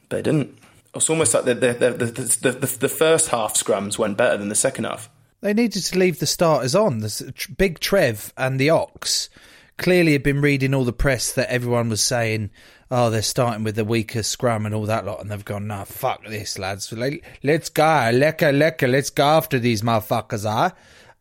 They 0.09 0.21
didn't. 0.23 0.57
It's 0.95 1.09
almost 1.09 1.35
like 1.35 1.45
the 1.45 1.53
the, 1.53 1.73
the, 1.73 1.91
the, 1.91 2.51
the, 2.51 2.77
the 2.79 2.89
first 2.89 3.29
half 3.29 3.53
scrums 3.53 3.97
went 3.99 4.17
better 4.17 4.35
than 4.35 4.49
the 4.49 4.55
second 4.55 4.85
half. 4.85 5.09
They 5.41 5.53
needed 5.53 5.83
to 5.83 5.99
leave 5.99 6.19
the 6.19 6.25
starters 6.25 6.75
on. 6.75 6.99
There's 6.99 7.21
Big 7.57 7.79
Trev 7.79 8.33
and 8.35 8.59
the 8.59 8.71
Ox 8.71 9.29
clearly 9.77 10.11
had 10.11 10.23
been 10.23 10.41
reading 10.41 10.73
all 10.73 10.83
the 10.83 10.91
press 10.91 11.31
that 11.33 11.49
everyone 11.49 11.89
was 11.89 12.01
saying, 12.01 12.49
oh, 12.91 13.09
they're 13.09 13.21
starting 13.21 13.63
with 13.63 13.75
the 13.75 13.85
weaker 13.85 14.21
scrum 14.21 14.65
and 14.65 14.75
all 14.75 14.85
that 14.85 15.05
lot, 15.05 15.21
and 15.21 15.31
they've 15.31 15.45
gone, 15.45 15.67
nah, 15.67 15.85
fuck 15.85 16.25
this, 16.25 16.59
lads. 16.59 16.91
Let's 16.91 17.69
go, 17.69 17.83
lekker, 17.83 18.53
lekker, 18.53 18.91
let's 18.91 19.09
go 19.09 19.23
after 19.23 19.57
these 19.57 19.81
motherfuckers, 19.81 20.47
are. 20.49 20.75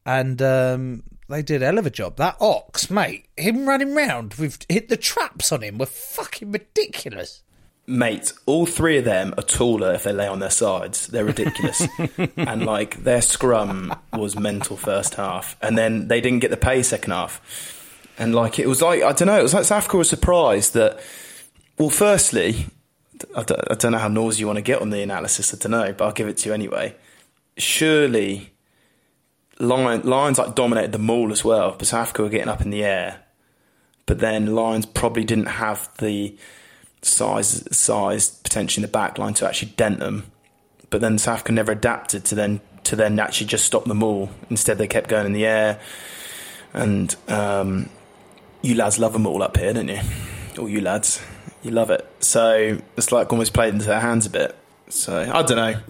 And 0.09 0.41
um, 0.41 1.03
they 1.29 1.43
did 1.43 1.61
a 1.61 1.67
hell 1.67 1.77
of 1.77 1.85
a 1.85 1.91
job. 1.91 2.17
That 2.17 2.39
Ox, 2.41 2.89
mate, 2.89 3.27
him 3.37 3.69
running 3.69 3.95
round, 3.95 4.33
we've 4.35 4.57
hit 4.67 4.89
the 4.89 4.97
traps 4.97 5.53
on 5.53 5.61
him, 5.61 5.77
were 5.77 5.85
fucking 5.85 6.51
ridiculous. 6.51 7.43
Mate, 7.87 8.33
all 8.47 8.65
three 8.65 8.97
of 8.97 9.05
them 9.05 9.35
are 9.37 9.43
taller 9.43 9.93
if 9.93 10.05
they 10.05 10.13
lay 10.15 10.27
on 10.27 10.39
their 10.39 10.49
sides. 10.49 11.09
They're 11.09 11.27
ridiculous. 11.27 11.87
and 12.39 12.65
like 12.65 13.05
their 13.05 13.21
scrum 13.21 13.95
was 14.15 14.35
mental 14.35 14.79
first 14.79 15.17
half. 15.17 15.59
And 15.61 15.77
then 15.77 16.09
they 16.09 16.23
didn't 16.23 16.39
get 16.39 16.51
the 16.51 16.57
pay 16.57 16.83
second 16.83 17.11
half. 17.13 18.09
And 18.19 18.35
like 18.35 18.59
it 18.59 18.67
was 18.67 18.81
like 18.81 19.03
I 19.03 19.13
don't 19.13 19.29
know, 19.29 19.39
it 19.39 19.43
was 19.43 19.53
like 19.53 19.67
South 19.67 19.79
Africa 19.79 19.99
was 19.99 20.09
surprised 20.09 20.73
that 20.73 21.01
well, 21.77 21.91
firstly, 21.91 22.65
I 23.37 23.43
don't, 23.43 23.61
I 23.71 23.75
don't 23.75 23.93
know 23.93 23.99
how 23.99 24.09
noisy 24.09 24.41
you 24.41 24.47
want 24.47 24.57
to 24.57 24.63
get 24.63 24.81
on 24.81 24.89
the 24.89 25.03
analysis, 25.03 25.53
I 25.53 25.59
don't 25.59 25.73
know, 25.73 25.93
but 25.93 26.07
I'll 26.07 26.13
give 26.13 26.29
it 26.29 26.39
to 26.39 26.49
you 26.49 26.55
anyway. 26.55 26.97
Surely 27.59 28.53
Lions, 29.61 30.39
like 30.39 30.55
dominated 30.55 30.93
the 30.93 30.99
maul 30.99 31.33
as 31.33 31.45
well, 31.45 31.75
but 31.77 31.87
South 31.87 32.03
Africa 32.03 32.23
were 32.23 32.29
getting 32.29 32.49
up 32.49 32.61
in 32.61 32.71
the 32.71 32.85
air. 32.85 33.21
But 34.07 34.21
then 34.21 34.55
Lions 34.55 34.87
probably 34.87 35.25
didn't 35.25 35.47
have 35.47 35.89
the 35.99 36.37
size 37.03 37.65
size 37.77 38.31
potentially 38.31 38.83
in 38.83 38.89
the 38.91 38.93
back 38.93 39.19
line 39.19 39.35
to 39.35 39.47
actually 39.47 39.73
dent 39.77 39.99
them. 40.01 40.31
But 40.91 41.01
then 41.01 41.19
South 41.19 41.35
Africa 41.35 41.53
never 41.53 41.73
adapted 41.73 42.25
to 42.27 42.35
then 42.35 42.61
to 42.85 42.97
then 42.97 43.19
actually 43.19 43.49
just 43.49 43.65
stop 43.65 43.85
the 43.85 43.95
maul. 43.95 44.31
Instead, 44.49 44.79
they 44.79 44.87
kept 44.87 45.09
going 45.09 45.27
in 45.27 45.33
the 45.33 45.45
air. 45.45 45.81
And 46.73 47.15
um, 47.29 47.89
you 48.63 48.75
lads 48.75 48.99
love 48.99 49.13
them 49.13 49.27
all 49.27 49.43
up 49.43 49.57
here, 49.57 49.73
don't 49.73 49.89
you? 49.89 50.01
All 50.59 50.69
you 50.69 50.81
lads, 50.81 51.21
you 51.63 51.71
love 51.71 51.91
it. 51.91 52.07
So 52.21 52.79
it's 52.97 53.13
like 53.13 53.31
almost 53.33 53.53
played 53.53 53.75
into 53.75 53.87
their 53.87 54.01
hands 54.01 54.27
a 54.27 54.31
bit. 54.31 54.57
So 54.89 55.21
I 55.21 55.43
don't 55.43 55.57
know. 55.57 55.81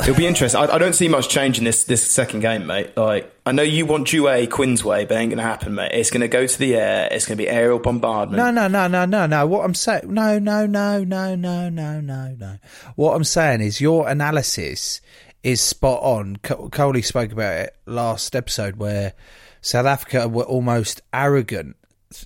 It'll 0.00 0.14
be 0.16 0.26
interesting. 0.26 0.60
I, 0.60 0.74
I 0.74 0.78
don't 0.78 0.92
see 0.94 1.08
much 1.08 1.28
change 1.28 1.58
in 1.58 1.64
this 1.64 1.84
this 1.84 2.06
second 2.06 2.40
game, 2.40 2.66
mate. 2.66 2.96
Like 2.96 3.32
I 3.46 3.52
know 3.52 3.62
you 3.62 3.86
want 3.86 4.08
Douay 4.08 4.46
Quins 4.50 4.84
way, 4.84 5.04
but 5.04 5.16
it 5.16 5.20
ain't 5.20 5.32
to 5.32 5.40
happen, 5.40 5.74
mate. 5.74 5.92
It's 5.92 6.10
to 6.10 6.28
go 6.28 6.46
to 6.46 6.58
the 6.58 6.76
air. 6.76 7.08
It's 7.10 7.26
to 7.26 7.36
be 7.36 7.48
aerial 7.48 7.78
bombardment. 7.78 8.36
No, 8.36 8.50
no, 8.50 8.68
no, 8.68 8.88
no, 8.88 9.04
no, 9.04 9.26
no. 9.26 9.46
What 9.46 9.64
I'm 9.64 9.74
saying, 9.74 10.12
no, 10.12 10.38
no, 10.38 10.66
no, 10.66 11.04
no, 11.04 11.34
no, 11.34 11.68
no, 11.68 12.00
no, 12.00 12.36
no. 12.38 12.58
What 12.96 13.14
I'm 13.14 13.24
saying 13.24 13.60
is 13.60 13.80
your 13.80 14.08
analysis 14.08 15.00
is 15.42 15.60
spot 15.60 16.02
on. 16.02 16.36
Co- 16.36 16.68
Coley 16.68 17.02
spoke 17.02 17.32
about 17.32 17.56
it 17.56 17.76
last 17.86 18.34
episode 18.34 18.76
where 18.76 19.14
South 19.60 19.86
Africa 19.86 20.28
were 20.28 20.44
almost 20.44 21.00
arrogant 21.12 21.76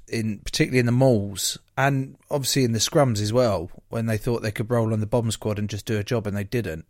in 0.09 0.39
particularly 0.41 0.81
in 0.81 0.87
the 0.87 0.93
mauls 0.93 1.59
and 1.77 2.17
obviously 2.31 2.65
in 2.65 2.73
the 2.73 2.79
scrums 2.79 3.23
as 3.23 3.33
well 3.33 3.71
when 3.89 4.07
they 4.07 4.19
thought 4.19 4.43
they 4.43 4.51
could 4.51 4.71
roll 4.71 4.93
on 4.93 5.01
the 5.01 5.07
bomb 5.07 5.31
squad 5.31 5.59
and 5.59 5.71
just 5.71 5.87
do 5.87 5.99
a 5.99 6.05
job 6.05 6.27
and 6.27 6.37
they 6.37 6.45
didn't. 6.45 6.85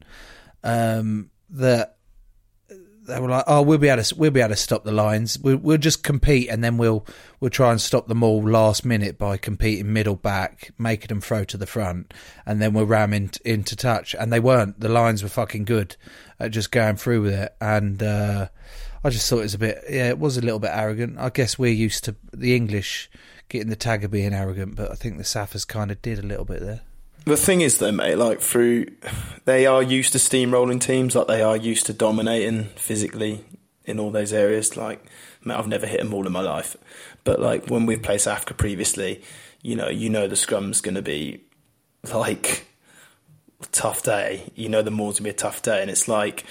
Um, 0.63 1.31
that 1.51 1.99
they 3.09 3.19
were 3.19 3.29
like, 3.29 3.45
"Oh, 3.47 3.63
we'll 3.63 3.79
be 3.79 3.89
able 3.89 4.03
to 4.03 4.15
we'll 4.15 4.31
be 4.31 4.41
able 4.41 4.51
to 4.51 4.57
stop 4.57 4.85
the 4.85 4.93
Lions. 4.93 5.39
We'll, 5.39 5.57
we'll 5.57 5.79
just 5.79 6.05
compete, 6.05 6.49
and 6.49 6.63
then 6.63 6.77
we'll 6.77 7.05
we'll 7.41 7.51
try 7.51 7.71
and 7.73 7.81
stop 7.81 8.07
them 8.07 8.23
all 8.23 8.43
last 8.43 8.85
minute 8.85 9.19
by 9.19 9.39
competing 9.39 9.93
middle 9.93 10.15
back, 10.15 10.71
making 10.79 11.09
them 11.09 11.21
throw 11.21 11.45
to 11.45 11.57
the 11.57 11.67
front, 11.67 12.15
and 12.47 12.63
then 12.63 12.75
we'll 12.75 12.87
ram 12.87 13.13
in, 13.13 13.31
into 13.45 13.75
touch." 13.75 14.15
And 14.15 14.33
they 14.33 14.41
weren't. 14.41 14.79
The 14.79 14.89
Lions 14.89 15.23
were 15.23 15.29
fucking 15.29 15.65
good 15.65 15.97
at 16.39 16.53
just 16.53 16.71
going 16.71 16.97
through 16.97 17.23
with 17.23 17.35
it, 17.35 17.55
and 17.61 18.03
uh, 18.03 18.49
I 19.03 19.11
just 19.11 19.29
thought 19.29 19.41
it 19.41 19.43
was 19.43 19.55
a 19.55 19.59
bit. 19.59 19.83
Yeah, 19.89 20.09
it 20.11 20.19
was 20.19 20.37
a 20.37 20.43
little 20.43 20.61
bit 20.61 20.71
arrogant. 20.73 21.19
I 21.19 21.31
guess 21.31 21.59
we're 21.59 21.73
used 21.73 22.05
to 22.05 22.17
the 22.33 22.55
English 22.55 23.11
getting 23.49 23.71
the 23.71 23.77
tag 23.77 24.05
of 24.05 24.11
being 24.11 24.35
arrogant, 24.35 24.77
but 24.77 24.91
I 24.91 24.95
think 24.95 25.17
the 25.17 25.25
Saffers 25.25 25.67
kind 25.67 25.91
of 25.91 26.03
did 26.03 26.19
a 26.19 26.27
little 26.27 26.45
bit 26.45 26.61
there. 26.61 26.83
The 27.29 27.37
thing 27.37 27.61
is, 27.61 27.77
though, 27.77 27.93
mate, 27.93 28.15
like 28.17 28.41
through, 28.41 28.87
they 29.45 29.67
are 29.67 29.83
used 29.83 30.13
to 30.13 30.19
steamrolling 30.19 30.81
teams. 30.81 31.15
Like 31.15 31.27
they 31.27 31.43
are 31.43 31.59
used 31.59 31.85
to 31.87 31.93
dominating 31.93 32.65
physically 32.77 33.45
in 33.85 34.01
all 34.01 34.11
those 34.11 34.33
areas. 34.33 34.79
Like, 34.79 35.05
mate, 35.45 35.57
I've 35.57 35.69
never 35.69 35.87
hit 35.87 36.01
them 36.01 36.15
all 36.15 36.27
in 36.27 36.33
my 36.33 36.41
life, 36.41 36.75
but 37.25 37.39
like 37.39 37.67
when 37.67 37.85
we've 37.85 38.03
played 38.03 38.23
South 38.23 38.37
Africa 38.37 38.55
previously, 38.55 39.23
you 39.61 39.77
know, 39.77 39.91
you 39.91 40.09
know 40.09 40.27
the 40.27 40.37
scrum's 40.37 40.81
going 40.81 40.95
to 40.95 41.03
be 41.03 41.45
like 42.15 42.67
a 43.61 43.67
tough 43.73 44.03
day. 44.03 44.51
You 44.55 44.71
know 44.71 44.81
the 44.81 44.91
more's 44.91 45.17
going 45.17 45.17
to 45.17 45.23
be 45.25 45.31
a 45.31 45.35
tough 45.35 45.61
day, 45.61 45.83
and 45.83 45.91
it's 45.91 46.09
like. 46.09 46.47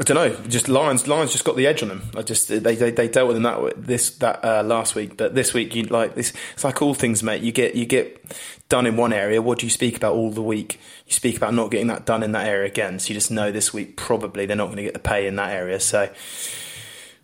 I 0.00 0.04
don't 0.04 0.14
know. 0.14 0.48
Just 0.48 0.68
Lions. 0.68 1.08
Lions 1.08 1.32
just 1.32 1.44
got 1.44 1.56
the 1.56 1.66
edge 1.66 1.82
on 1.82 1.88
them. 1.88 2.02
I 2.16 2.22
just 2.22 2.46
they 2.46 2.58
they, 2.58 2.92
they 2.92 3.08
dealt 3.08 3.26
with 3.26 3.34
them 3.34 3.42
that 3.42 3.84
this 3.84 4.10
that 4.18 4.44
uh, 4.44 4.62
last 4.62 4.94
week, 4.94 5.16
but 5.16 5.34
this 5.34 5.52
week 5.52 5.74
you 5.74 5.82
like 5.84 6.14
this. 6.14 6.32
It's 6.54 6.62
like 6.62 6.80
all 6.80 6.94
things, 6.94 7.24
mate. 7.24 7.42
You 7.42 7.50
get 7.50 7.74
you 7.74 7.84
get 7.84 8.24
done 8.68 8.86
in 8.86 8.96
one 8.96 9.12
area. 9.12 9.40
What 9.40 9.58
do 9.58 9.66
you 9.66 9.70
speak 9.70 9.96
about 9.96 10.14
all 10.14 10.30
the 10.30 10.42
week? 10.42 10.80
You 11.06 11.12
speak 11.12 11.36
about 11.36 11.54
not 11.54 11.70
getting 11.70 11.86
that 11.88 12.04
done 12.04 12.22
in 12.22 12.32
that 12.32 12.46
area 12.46 12.66
again. 12.66 12.98
So 12.98 13.08
you 13.08 13.14
just 13.14 13.30
know 13.30 13.50
this 13.50 13.72
week 13.72 13.96
probably 13.96 14.46
they're 14.46 14.56
not 14.56 14.66
going 14.66 14.76
to 14.76 14.82
get 14.82 14.94
the 14.94 15.00
pay 15.00 15.26
in 15.26 15.36
that 15.36 15.50
area. 15.50 15.80
So 15.80 16.10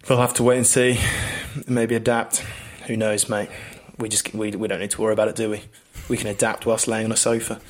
we'll 0.09 0.21
have 0.21 0.35
to 0.35 0.43
wait 0.43 0.57
and 0.57 0.67
see. 0.67 0.99
Maybe 1.67 1.95
adapt. 1.95 2.39
Who 2.87 2.97
knows, 2.97 3.29
mate? 3.29 3.51
We 3.99 4.09
just 4.09 4.35
we 4.35 4.51
we 4.51 4.69
don't 4.69 4.81
need 4.81 4.91
to 4.91 5.01
worry 5.01 5.13
about 5.13 5.29
it, 5.29 5.37
do 5.37 5.51
we? 5.51 5.63
We 6.09 6.17
can 6.17 6.29
adapt 6.29 6.67
whilst 6.67 6.89
laying 6.89 7.07
on 7.07 7.13
a 7.13 7.17
sofa. 7.17 7.61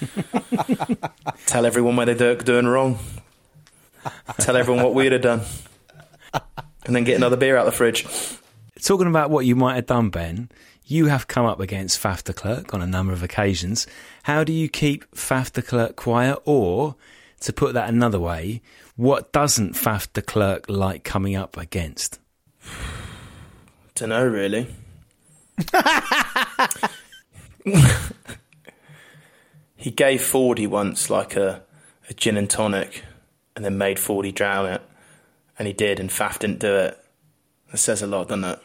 Tell 1.46 1.66
everyone 1.66 1.96
where 1.96 2.06
they're 2.06 2.34
doing 2.36 2.66
wrong. 2.66 2.98
Tell 4.38 4.56
everyone 4.56 4.82
what 4.82 4.94
we'd 4.94 5.12
have 5.12 5.22
done. 5.22 5.42
And 6.86 6.96
then 6.96 7.04
get 7.04 7.16
another 7.16 7.36
beer 7.36 7.56
out 7.56 7.66
of 7.66 7.72
the 7.72 7.76
fridge. 7.76 8.06
Talking 8.82 9.06
about 9.06 9.30
what 9.30 9.46
you 9.46 9.54
might 9.54 9.76
have 9.76 9.86
done, 9.86 10.10
Ben, 10.10 10.50
you 10.86 11.06
have 11.06 11.26
come 11.26 11.46
up 11.46 11.60
against 11.60 12.02
Faf 12.02 12.22
de 12.24 12.32
Klerk 12.34 12.74
on 12.74 12.82
a 12.82 12.86
number 12.86 13.12
of 13.12 13.22
occasions. 13.22 13.86
How 14.24 14.44
do 14.44 14.52
you 14.52 14.68
keep 14.68 15.10
Faf 15.12 15.52
de 15.52 15.62
Klerk 15.62 15.96
quiet? 15.96 16.38
Or, 16.44 16.96
to 17.40 17.52
put 17.52 17.74
that 17.74 17.88
another 17.88 18.20
way, 18.20 18.60
what 18.96 19.32
doesn't 19.32 19.74
Faf 19.74 20.12
de 20.12 20.20
Klerk 20.20 20.66
like 20.68 21.02
coming 21.02 21.34
up 21.36 21.56
against? 21.56 22.20
Don't 23.94 24.10
know, 24.10 24.26
really. 24.26 24.66
he 29.76 29.90
gave 29.90 30.20
Fordy 30.20 30.66
once 30.66 31.08
like 31.08 31.36
a, 31.36 31.62
a 32.10 32.14
gin 32.14 32.36
and 32.36 32.50
tonic 32.50 33.04
and 33.54 33.64
then 33.64 33.78
made 33.78 33.98
Fordy 33.98 34.32
drown 34.32 34.66
it. 34.66 34.82
And 35.56 35.68
he 35.68 35.72
did, 35.72 36.00
and 36.00 36.10
Faf 36.10 36.40
didn't 36.40 36.58
do 36.58 36.74
it. 36.74 36.98
That 37.70 37.78
says 37.78 38.02
a 38.02 38.08
lot, 38.08 38.28
doesn't 38.28 38.44
it? 38.44 38.58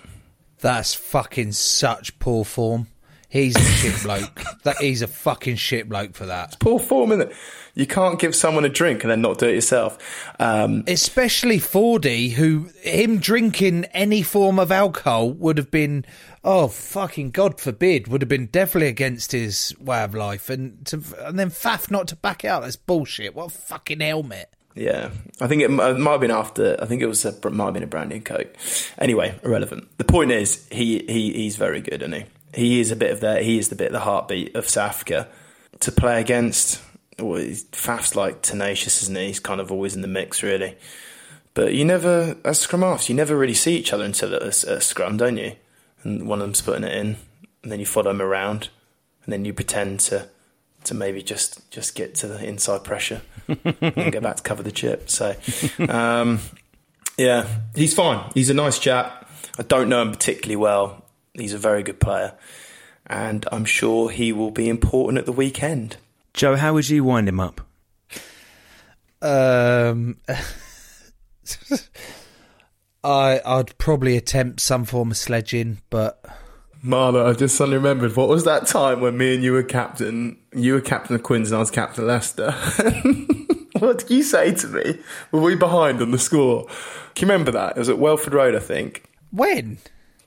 That's 0.61 0.93
fucking 0.93 1.53
such 1.53 2.17
poor 2.19 2.45
form. 2.45 2.87
He's 3.29 3.55
a 3.55 3.59
shit 3.59 4.01
bloke. 4.03 4.41
That 4.63 4.77
he's 4.77 5.03
a 5.03 5.07
fucking 5.07 5.57
shit 5.57 5.87
bloke 5.87 6.15
for 6.15 6.25
that. 6.25 6.47
It's 6.47 6.55
Poor 6.55 6.79
form, 6.79 7.11
isn't 7.11 7.29
it? 7.29 7.35
You 7.75 7.85
can't 7.85 8.19
give 8.19 8.35
someone 8.35 8.65
a 8.65 8.69
drink 8.69 9.03
and 9.03 9.11
then 9.11 9.21
not 9.21 9.37
do 9.37 9.47
it 9.47 9.53
yourself. 9.53 9.97
Um, 10.39 10.83
Especially 10.87 11.59
Fordy, 11.59 12.29
who 12.29 12.69
him 12.81 13.19
drinking 13.19 13.85
any 13.85 14.23
form 14.23 14.57
of 14.57 14.71
alcohol 14.71 15.31
would 15.31 15.57
have 15.59 15.69
been, 15.69 16.05
oh 16.43 16.67
fucking 16.67 17.29
God 17.31 17.61
forbid, 17.61 18.07
would 18.07 18.21
have 18.23 18.29
been 18.29 18.47
definitely 18.47 18.89
against 18.89 19.31
his 19.31 19.75
way 19.79 20.03
of 20.03 20.15
life, 20.15 20.49
and 20.49 20.83
to 20.87 21.01
and 21.19 21.37
then 21.37 21.51
Faf 21.51 21.91
not 21.91 22.07
to 22.09 22.15
back 22.15 22.43
out. 22.43 22.63
That's 22.63 22.75
bullshit. 22.75 23.35
What 23.35 23.47
a 23.47 23.49
fucking 23.51 23.99
helmet. 23.99 24.51
Yeah, 24.75 25.09
I 25.41 25.47
think 25.47 25.61
it, 25.61 25.71
it 25.71 25.79
uh, 25.79 25.97
might 25.97 26.11
have 26.11 26.21
been 26.21 26.31
after. 26.31 26.77
I 26.81 26.85
think 26.85 27.01
it 27.01 27.07
was 27.07 27.25
a, 27.25 27.49
might 27.49 27.65
have 27.65 27.73
been 27.73 27.83
a 27.83 27.87
brand 27.87 28.09
new 28.09 28.21
Coke. 28.21 28.55
Anyway, 28.97 29.37
irrelevant. 29.43 29.87
The 29.97 30.03
point 30.03 30.31
is, 30.31 30.67
he, 30.71 30.99
he 31.07 31.33
he's 31.33 31.55
very 31.55 31.81
good, 31.81 32.01
isn't 32.01 32.13
he? 32.13 32.25
He 32.53 32.79
is 32.79 32.91
a 32.91 32.95
bit 32.95 33.11
of 33.11 33.19
the 33.19 33.41
he 33.41 33.57
is 33.57 33.69
the 33.69 33.75
bit 33.75 33.87
of 33.87 33.93
the 33.93 33.99
heartbeat 33.99 34.55
of 34.55 34.69
South 34.69 34.89
Africa 34.89 35.27
to 35.81 35.91
play 35.91 36.21
against. 36.21 36.81
Well, 37.17 37.43
Faf's 37.73 38.15
like 38.15 38.41
tenacious, 38.41 39.03
isn't 39.03 39.17
he? 39.17 39.27
He's 39.27 39.39
kind 39.39 39.59
of 39.59 39.71
always 39.71 39.95
in 39.95 40.01
the 40.01 40.07
mix, 40.07 40.41
really. 40.41 40.77
But 41.53 41.73
you 41.73 41.83
never, 41.83 42.37
as 42.45 42.59
scrum 42.59 42.81
halves, 42.81 43.09
you 43.09 43.15
never 43.15 43.35
really 43.35 43.53
see 43.53 43.75
each 43.75 43.91
other 43.91 44.05
until 44.05 44.33
at 44.33 44.41
a, 44.41 44.75
a 44.75 44.81
scrum, 44.81 45.17
don't 45.17 45.35
you? 45.35 45.53
And 46.03 46.27
one 46.27 46.39
of 46.39 46.47
them's 46.47 46.61
putting 46.61 46.85
it 46.85 46.93
in, 46.93 47.17
and 47.63 47.71
then 47.71 47.81
you 47.81 47.85
follow 47.85 48.11
them 48.11 48.21
around, 48.21 48.69
and 49.25 49.33
then 49.33 49.43
you 49.43 49.53
pretend 49.53 49.99
to 50.01 50.29
to 50.85 50.93
maybe 50.93 51.21
just 51.21 51.69
just 51.71 51.95
get 51.95 52.15
to 52.15 52.27
the 52.27 52.43
inside 52.45 52.83
pressure 52.83 53.21
and 53.47 54.11
go 54.11 54.19
back 54.19 54.37
to 54.37 54.43
cover 54.43 54.63
the 54.63 54.71
chip. 54.71 55.09
So, 55.09 55.35
um, 55.87 56.39
yeah, 57.17 57.47
he's 57.75 57.93
fine. 57.93 58.29
He's 58.33 58.49
a 58.49 58.53
nice 58.53 58.79
chap. 58.79 59.29
I 59.57 59.63
don't 59.63 59.89
know 59.89 60.01
him 60.01 60.11
particularly 60.11 60.55
well. 60.55 61.05
He's 61.33 61.53
a 61.53 61.57
very 61.57 61.83
good 61.83 61.99
player, 61.99 62.33
and 63.07 63.45
I'm 63.51 63.65
sure 63.65 64.09
he 64.09 64.31
will 64.31 64.51
be 64.51 64.69
important 64.69 65.17
at 65.17 65.25
the 65.25 65.31
weekend. 65.31 65.97
Joe, 66.33 66.55
how 66.55 66.73
would 66.73 66.89
you 66.89 67.03
wind 67.03 67.27
him 67.27 67.39
up? 67.39 67.61
Um, 69.21 70.17
I 73.03 73.41
I'd 73.45 73.77
probably 73.77 74.15
attempt 74.15 74.61
some 74.61 74.85
form 74.85 75.11
of 75.11 75.17
sledging, 75.17 75.79
but 75.89 76.23
Marler, 76.83 77.25
I 77.25 77.33
just 77.33 77.55
suddenly 77.55 77.77
remembered 77.77 78.15
what 78.15 78.29
was 78.29 78.45
that 78.45 78.67
time 78.67 79.01
when 79.01 79.17
me 79.17 79.33
and 79.33 79.43
you 79.43 79.51
were 79.51 79.63
captain? 79.63 80.37
You 80.55 80.73
were 80.73 80.81
captain 80.81 81.15
of 81.15 81.23
Quins 81.23 81.51
and 81.51 81.57
I 81.57 81.59
was 81.59 81.71
captain 81.71 82.03
of 82.03 82.07
Leicester. 82.07 82.51
what 83.79 83.99
did 83.99 84.09
you 84.09 84.23
say 84.23 84.53
to 84.53 84.67
me? 84.67 84.99
Were 85.31 85.41
we 85.41 85.55
behind 85.55 86.01
on 86.01 86.11
the 86.11 86.17
score? 86.19 86.67
Can 87.15 87.27
you 87.27 87.33
remember 87.33 87.51
that? 87.51 87.75
It 87.75 87.79
was 87.79 87.89
at 87.89 87.99
Welford 87.99 88.33
Road, 88.33 88.55
I 88.55 88.59
think. 88.59 89.03
when? 89.31 89.77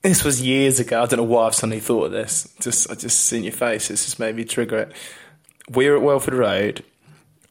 This 0.03 0.25
was 0.25 0.43
years 0.43 0.81
ago. 0.81 1.03
I 1.03 1.07
don't 1.07 1.19
know 1.19 1.23
why 1.23 1.47
I've 1.47 1.55
suddenly 1.55 1.79
thought 1.79 2.07
of 2.07 2.12
this. 2.12 2.53
Just 2.61 2.91
I 2.91 2.97
just 2.97 3.21
seen 3.21 3.45
your 3.45 3.53
face. 3.53 3.88
It's 3.88 4.05
just 4.05 4.19
made 4.19 4.35
me 4.35 4.45
trigger 4.45 4.79
it. 4.79 4.93
We 5.71 5.88
were 5.88 5.97
at 5.97 6.03
Welford 6.03 6.35
Road. 6.35 6.85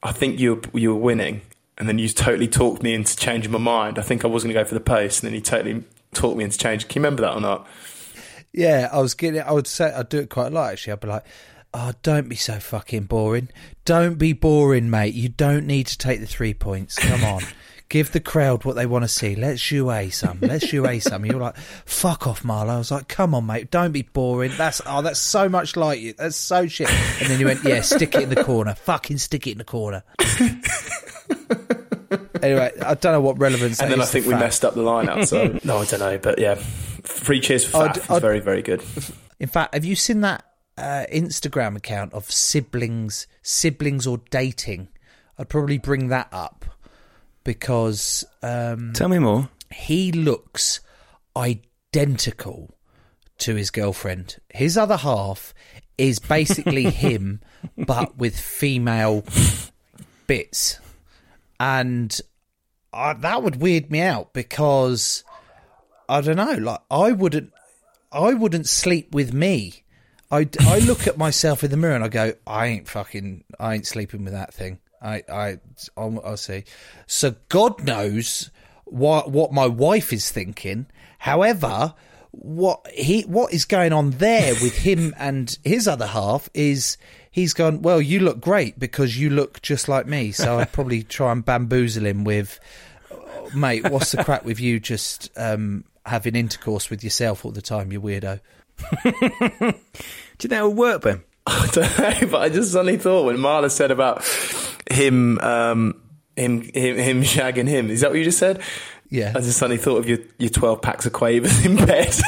I 0.03 0.11
think 0.11 0.37
you 0.37 0.55
were, 0.55 0.79
you 0.79 0.93
were 0.93 0.99
winning, 0.99 1.41
and 1.77 1.87
then 1.87 1.97
you 1.97 2.09
totally 2.09 2.49
talked 2.49 2.83
me 2.83 2.93
into 2.93 3.15
changing 3.15 3.53
my 3.53 3.57
mind. 3.57 3.97
I 3.97 4.01
think 4.01 4.25
I 4.25 4.27
was 4.27 4.43
going 4.43 4.53
to 4.53 4.59
go 4.59 4.65
for 4.65 4.73
the 4.73 4.81
post, 4.81 5.23
and 5.23 5.29
then 5.29 5.35
you 5.35 5.39
totally 5.39 5.85
talked 6.13 6.37
me 6.37 6.43
into 6.43 6.57
changing. 6.57 6.89
Can 6.89 7.01
you 7.01 7.05
remember 7.05 7.21
that 7.21 7.35
or 7.35 7.41
not? 7.41 7.67
Yeah, 8.53 8.89
I 8.91 8.99
was 8.99 9.13
getting. 9.13 9.41
I 9.41 9.51
would 9.51 9.67
say 9.67 9.91
I'd 9.91 10.09
do 10.09 10.19
it 10.19 10.29
quite 10.29 10.47
a 10.47 10.49
lot. 10.49 10.71
Actually, 10.71 10.93
I'd 10.93 10.99
be 10.99 11.07
like, 11.07 11.25
"Oh, 11.73 11.93
don't 12.03 12.27
be 12.27 12.35
so 12.35 12.59
fucking 12.59 13.03
boring. 13.03 13.49
Don't 13.85 14.15
be 14.15 14.33
boring, 14.33 14.89
mate. 14.89 15.13
You 15.13 15.29
don't 15.29 15.65
need 15.65 15.87
to 15.87 15.97
take 15.97 16.19
the 16.19 16.27
three 16.27 16.53
points. 16.53 16.97
Come 16.97 17.23
on." 17.23 17.43
Give 17.91 18.09
the 18.09 18.21
crowd 18.21 18.63
what 18.63 18.77
they 18.77 18.85
want 18.85 19.03
to 19.03 19.09
see. 19.09 19.35
Let's 19.35 19.59
jouer 19.61 20.13
some. 20.13 20.37
Let's 20.39 20.65
jouer 20.71 21.01
some. 21.01 21.25
You're 21.25 21.41
like, 21.41 21.57
fuck 21.57 22.25
off, 22.25 22.41
Marlo. 22.41 22.69
I 22.69 22.77
was 22.77 22.89
like, 22.89 23.09
come 23.09 23.35
on, 23.35 23.45
mate. 23.45 23.69
Don't 23.69 23.91
be 23.91 24.03
boring. 24.03 24.53
That's 24.55 24.81
oh, 24.85 25.01
that's 25.01 25.19
so 25.19 25.49
much 25.49 25.75
like 25.75 25.99
you. 25.99 26.13
That's 26.13 26.37
so 26.37 26.67
shit. 26.67 26.89
And 26.89 27.29
then 27.29 27.41
you 27.41 27.47
went, 27.47 27.65
yeah, 27.65 27.81
stick 27.81 28.15
it 28.15 28.21
in 28.21 28.29
the 28.29 28.45
corner. 28.45 28.75
Fucking 28.75 29.17
stick 29.17 29.45
it 29.45 29.51
in 29.51 29.57
the 29.57 29.65
corner. 29.65 30.05
anyway, 32.43 32.71
I 32.81 32.93
don't 32.95 33.13
know 33.13 33.21
what 33.21 33.39
relevance. 33.39 33.79
And 33.79 33.89
that 33.91 33.95
then 33.95 33.99
I 33.99 34.03
is 34.03 34.09
to 34.09 34.13
think 34.13 34.25
we 34.25 34.31
fact. 34.33 34.43
messed 34.43 34.65
up 34.65 34.73
the 34.75 34.81
line 34.81 35.09
out. 35.09 35.27
So 35.27 35.59
no, 35.63 35.77
I 35.79 35.85
don't 35.85 35.99
know, 35.99 36.17
but 36.17 36.39
yeah, 36.39 36.55
free 36.55 37.39
cheers 37.39 37.65
for 37.65 37.77
I'd- 37.77 37.99
Faf. 37.99 38.01
He's 38.01 38.11
I'd- 38.11 38.21
very 38.21 38.39
very 38.39 38.61
good. 38.61 38.83
In 39.39 39.47
fact, 39.47 39.73
have 39.73 39.85
you 39.85 39.95
seen 39.95 40.21
that 40.21 40.43
uh, 40.77 41.05
Instagram 41.11 41.75
account 41.75 42.13
of 42.13 42.29
siblings, 42.31 43.25
siblings 43.41 44.05
or 44.05 44.19
dating? 44.29 44.87
I'd 45.37 45.49
probably 45.49 45.77
bring 45.79 46.09
that 46.09 46.27
up 46.31 46.65
because 47.43 48.23
um, 48.43 48.93
Tell 48.93 49.09
me 49.09 49.17
more. 49.19 49.49
he 49.71 50.11
looks 50.11 50.79
identical 51.35 52.69
to 53.39 53.55
his 53.55 53.71
girlfriend. 53.71 54.37
His 54.49 54.77
other 54.77 54.97
half 54.97 55.53
is 55.97 56.19
basically 56.19 56.83
him, 56.91 57.41
but 57.77 58.17
with 58.17 58.39
female 58.39 59.23
bits. 60.27 60.79
and 61.59 62.19
I, 62.93 63.13
that 63.13 63.43
would 63.43 63.61
weird 63.61 63.91
me 63.91 64.01
out 64.01 64.33
because 64.33 65.23
I 66.09 66.21
don't 66.21 66.37
know. 66.37 66.53
Like 66.53 66.81
I 66.89 67.11
wouldn't, 67.11 67.53
I 68.11 68.33
wouldn't 68.33 68.67
sleep 68.67 69.13
with 69.13 69.33
me. 69.33 69.83
I, 70.29 70.49
I 70.61 70.79
look 70.85 71.07
at 71.07 71.17
myself 71.17 71.63
in 71.63 71.71
the 71.71 71.77
mirror 71.77 71.95
and 71.95 72.03
I 72.03 72.09
go, 72.09 72.33
I 72.45 72.67
ain't 72.67 72.87
fucking, 72.87 73.43
I 73.59 73.75
ain't 73.75 73.87
sleeping 73.87 74.23
with 74.23 74.33
that 74.33 74.53
thing. 74.53 74.79
I 75.01 75.23
I 75.31 75.59
I'll, 75.97 76.21
I'll 76.23 76.37
see. 76.37 76.63
So 77.07 77.35
God 77.49 77.83
knows 77.83 78.51
what 78.85 79.31
what 79.31 79.51
my 79.51 79.65
wife 79.67 80.13
is 80.13 80.31
thinking. 80.31 80.85
However, 81.19 81.93
what 82.31 82.87
he 82.91 83.23
what 83.23 83.53
is 83.53 83.65
going 83.65 83.93
on 83.93 84.11
there 84.11 84.53
with 84.55 84.77
him 84.77 85.13
and 85.19 85.57
his 85.63 85.87
other 85.87 86.07
half 86.07 86.49
is 86.53 86.97
he's 87.29 87.53
gone. 87.53 87.81
Well, 87.81 88.01
you 88.01 88.19
look 88.19 88.39
great 88.39 88.79
because 88.79 89.17
you 89.17 89.29
look 89.29 89.61
just 89.61 89.87
like 89.87 90.05
me. 90.05 90.31
So 90.31 90.59
I'd 90.59 90.71
probably 90.73 91.03
try 91.03 91.31
and 91.31 91.43
bamboozle 91.43 92.05
him 92.05 92.23
with, 92.23 92.59
"Oh, 93.11 93.49
mate. 93.55 93.89
What's 93.89 94.11
the 94.11 94.23
crack 94.23 94.45
with 94.45 94.59
you 94.59 94.79
just 94.79 95.29
um, 95.37 95.85
having 96.05 96.35
intercourse 96.35 96.89
with 96.89 97.03
yourself 97.03 97.45
all 97.45 97.51
the 97.51 97.61
time? 97.61 97.91
You 97.91 98.01
weirdo. 98.01 98.39
Do 99.03 99.11
you 99.11 100.49
think 100.49 100.51
it'll 100.53 100.73
work, 100.73 101.03
Ben? 101.03 101.23
I 101.45 101.67
don't 101.71 101.99
know, 101.99 102.27
but 102.31 102.41
I 102.41 102.49
just 102.49 102.71
suddenly 102.71 102.97
thought 102.97 103.25
when 103.25 103.37
Marler 103.37 103.71
said 103.71 103.91
about 103.91 104.23
him, 104.89 105.39
um, 105.39 106.01
him, 106.35 106.61
him, 106.61 106.97
him 106.97 107.21
shagging 107.23 107.67
him. 107.67 107.89
Is 107.89 108.01
that 108.01 108.11
what 108.11 108.17
you 108.19 108.23
just 108.23 108.39
said? 108.39 108.61
Yeah. 109.11 109.33
I 109.35 109.41
just 109.41 109.59
suddenly 109.59 109.77
thought 109.77 109.97
of 109.97 110.09
your, 110.09 110.19
your 110.39 110.49
12 110.49 110.81
packs 110.81 111.05
of 111.05 111.13
quavers 111.13 111.63
in 111.63 111.75
bed. 111.75 112.15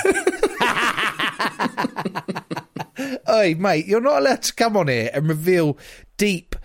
Hey, 3.26 3.56
mate, 3.56 3.88
you're 3.88 4.00
not 4.00 4.22
allowed 4.22 4.44
to 4.44 4.54
come 4.54 4.78
on 4.78 4.88
here 4.88 5.10
and 5.12 5.28
reveal 5.28 5.78
deep 6.18 6.56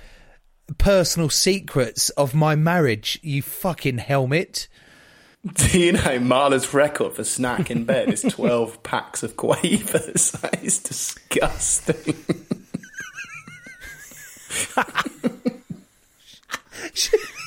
personal 0.76 1.30
secrets 1.30 2.10
of 2.10 2.34
my 2.34 2.54
marriage, 2.56 3.18
you 3.22 3.40
fucking 3.42 3.98
helmet. 3.98 4.68
Do 5.54 5.78
you 5.78 5.92
know 5.92 6.18
Marler's 6.18 6.74
record 6.74 7.14
for 7.14 7.24
snack 7.24 7.70
in 7.70 7.84
bed 7.84 8.10
is 8.10 8.22
12 8.28 8.82
packs 8.82 9.22
of 9.22 9.36
quavers? 9.36 10.32
That 10.32 10.62
is 10.62 10.78
disgusting. 10.80 12.14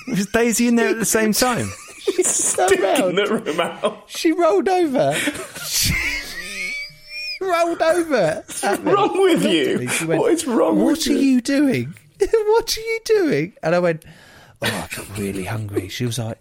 Was 0.07 0.25
Daisy 0.33 0.67
in 0.67 0.75
there 0.75 0.89
at 0.89 0.99
the 0.99 1.05
same 1.05 1.31
time? 1.33 1.71
Sticking 2.23 3.15
the 3.15 3.41
room 3.45 3.59
out. 3.59 4.03
She 4.07 4.31
rolled 4.31 4.67
over. 4.69 5.13
she 5.65 5.93
rolled 7.41 7.81
over. 7.81 8.43
What's 8.45 8.63
wrong 8.79 9.21
with 9.21 9.43
you? 9.45 9.87
Went, 10.07 10.19
what 10.19 10.31
is 10.33 10.47
wrong 10.47 10.83
What 10.83 11.05
are 11.07 11.13
you? 11.13 11.17
you 11.19 11.41
doing? 11.41 11.93
what 12.19 12.77
are 12.77 12.81
you 12.81 12.99
doing? 13.05 13.53
And 13.63 13.75
I 13.75 13.79
went, 13.79 14.03
Oh, 14.61 14.67
I 14.67 14.95
got 14.95 15.17
really 15.17 15.43
hungry. 15.45 15.89
She 15.89 16.05
was 16.05 16.19
like, 16.19 16.39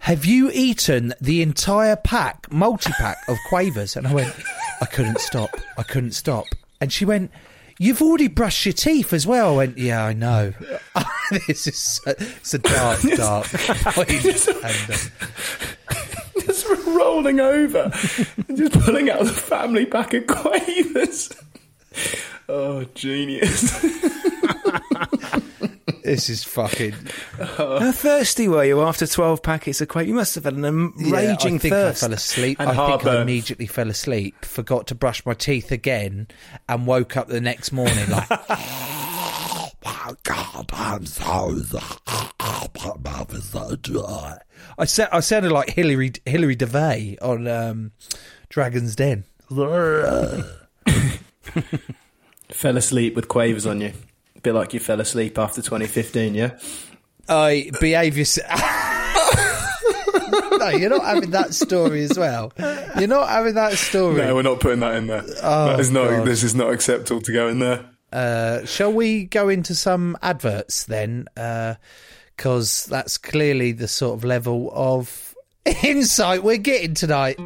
Have 0.00 0.24
you 0.24 0.50
eaten 0.52 1.14
the 1.20 1.42
entire 1.42 1.96
pack, 1.96 2.50
multi 2.52 2.92
pack 2.92 3.18
of 3.28 3.36
quavers? 3.48 3.96
And 3.96 4.06
I 4.06 4.14
went, 4.14 4.34
I 4.80 4.86
couldn't 4.86 5.20
stop. 5.20 5.50
I 5.78 5.82
couldn't 5.82 6.12
stop. 6.12 6.46
And 6.80 6.92
she 6.92 7.04
went, 7.04 7.30
You've 7.82 8.02
already 8.02 8.28
brushed 8.28 8.66
your 8.66 8.74
teeth 8.74 9.14
as 9.14 9.26
well. 9.26 9.54
I 9.54 9.56
went, 9.56 9.78
Yeah, 9.78 10.04
I 10.04 10.12
know. 10.12 10.52
this 11.46 11.66
is 11.66 11.78
so, 11.78 12.10
it's 12.18 12.52
a 12.52 12.58
dark, 12.58 13.00
dark 13.16 13.46
point. 13.52 14.10
And, 14.10 14.90
uh, 14.90 14.96
Just 16.42 16.66
rolling 16.86 17.40
over 17.40 17.90
and 18.48 18.56
just 18.58 18.78
pulling 18.80 19.08
out 19.08 19.20
the 19.24 19.32
family 19.32 19.86
pack 19.86 20.12
of 20.12 20.26
quavers. 20.26 21.32
Oh, 22.50 22.84
genius. 22.94 23.72
This 26.10 26.28
is 26.28 26.42
fucking. 26.42 26.92
How 27.38 27.92
thirsty 27.92 28.48
were 28.48 28.64
you 28.64 28.80
after 28.82 29.06
12 29.06 29.42
packets 29.44 29.80
of 29.80 29.86
quake? 29.86 30.08
You 30.08 30.14
must 30.14 30.34
have 30.34 30.42
had 30.42 30.54
an 30.54 30.64
am- 30.64 30.92
Yeah, 30.98 31.14
raging 31.14 31.54
I 31.54 31.58
think 31.58 31.72
thirst. 31.72 32.02
I 32.02 32.06
fell 32.06 32.14
asleep. 32.14 32.58
And 32.58 32.68
I 32.68 32.72
think 32.72 32.82
I 32.82 32.86
heartburn. 32.88 33.22
immediately 33.22 33.66
fell 33.66 33.88
asleep, 33.88 34.44
forgot 34.44 34.88
to 34.88 34.96
brush 34.96 35.24
my 35.24 35.34
teeth 35.34 35.70
again, 35.70 36.26
and 36.68 36.84
woke 36.84 37.16
up 37.16 37.28
the 37.28 37.40
next 37.40 37.70
morning 37.70 38.10
like, 38.10 38.26
oh 38.30 39.70
my 39.84 40.14
god, 40.24 40.68
I'm 40.72 41.06
so 41.06 41.54
my 42.82 42.92
mouth 43.04 43.32
is 43.32 43.44
so 43.44 43.76
dry. 43.76 44.38
I 44.78 44.84
sa- 44.86 45.08
I 45.12 45.20
sounded 45.20 45.52
like 45.52 45.70
Hillary 45.70 46.10
Hilary 46.26 46.56
Devey 46.56 47.18
on 47.22 47.46
um, 47.46 47.92
Dragon's 48.48 48.96
Den. 48.96 49.24
fell 52.48 52.76
asleep 52.76 53.14
with 53.14 53.28
quavers 53.28 53.64
on 53.66 53.80
you. 53.80 53.92
A 54.40 54.42
bit 54.42 54.54
like 54.54 54.72
you 54.72 54.80
fell 54.80 55.02
asleep 55.02 55.36
after 55.38 55.60
2015, 55.60 56.34
yeah? 56.34 56.58
I 57.28 57.70
behave 57.78 58.16
yourself. 58.16 58.48
no, 60.58 60.68
you're 60.68 60.88
not 60.88 61.04
having 61.04 61.32
that 61.32 61.52
story 61.52 62.04
as 62.04 62.18
well. 62.18 62.50
You're 62.98 63.06
not 63.06 63.28
having 63.28 63.52
that 63.56 63.74
story. 63.74 64.16
No, 64.16 64.34
we're 64.34 64.40
not 64.40 64.58
putting 64.58 64.80
that 64.80 64.94
in 64.96 65.08
there. 65.08 65.24
Oh, 65.42 65.66
that 65.66 65.80
is 65.80 65.90
not. 65.90 66.08
God. 66.08 66.26
This 66.26 66.42
is 66.42 66.54
not 66.54 66.72
acceptable 66.72 67.20
to 67.20 67.32
go 67.34 67.48
in 67.48 67.58
there. 67.58 67.84
Uh, 68.10 68.64
shall 68.64 68.94
we 68.94 69.24
go 69.24 69.50
into 69.50 69.74
some 69.74 70.16
adverts 70.22 70.84
then? 70.84 71.26
Because 72.34 72.86
that's 72.86 73.18
clearly 73.18 73.72
the 73.72 73.88
sort 73.88 74.16
of 74.16 74.24
level 74.24 74.72
of 74.72 75.34
insight 75.84 76.42
we're 76.42 76.56
getting 76.56 76.94
tonight. 76.94 77.38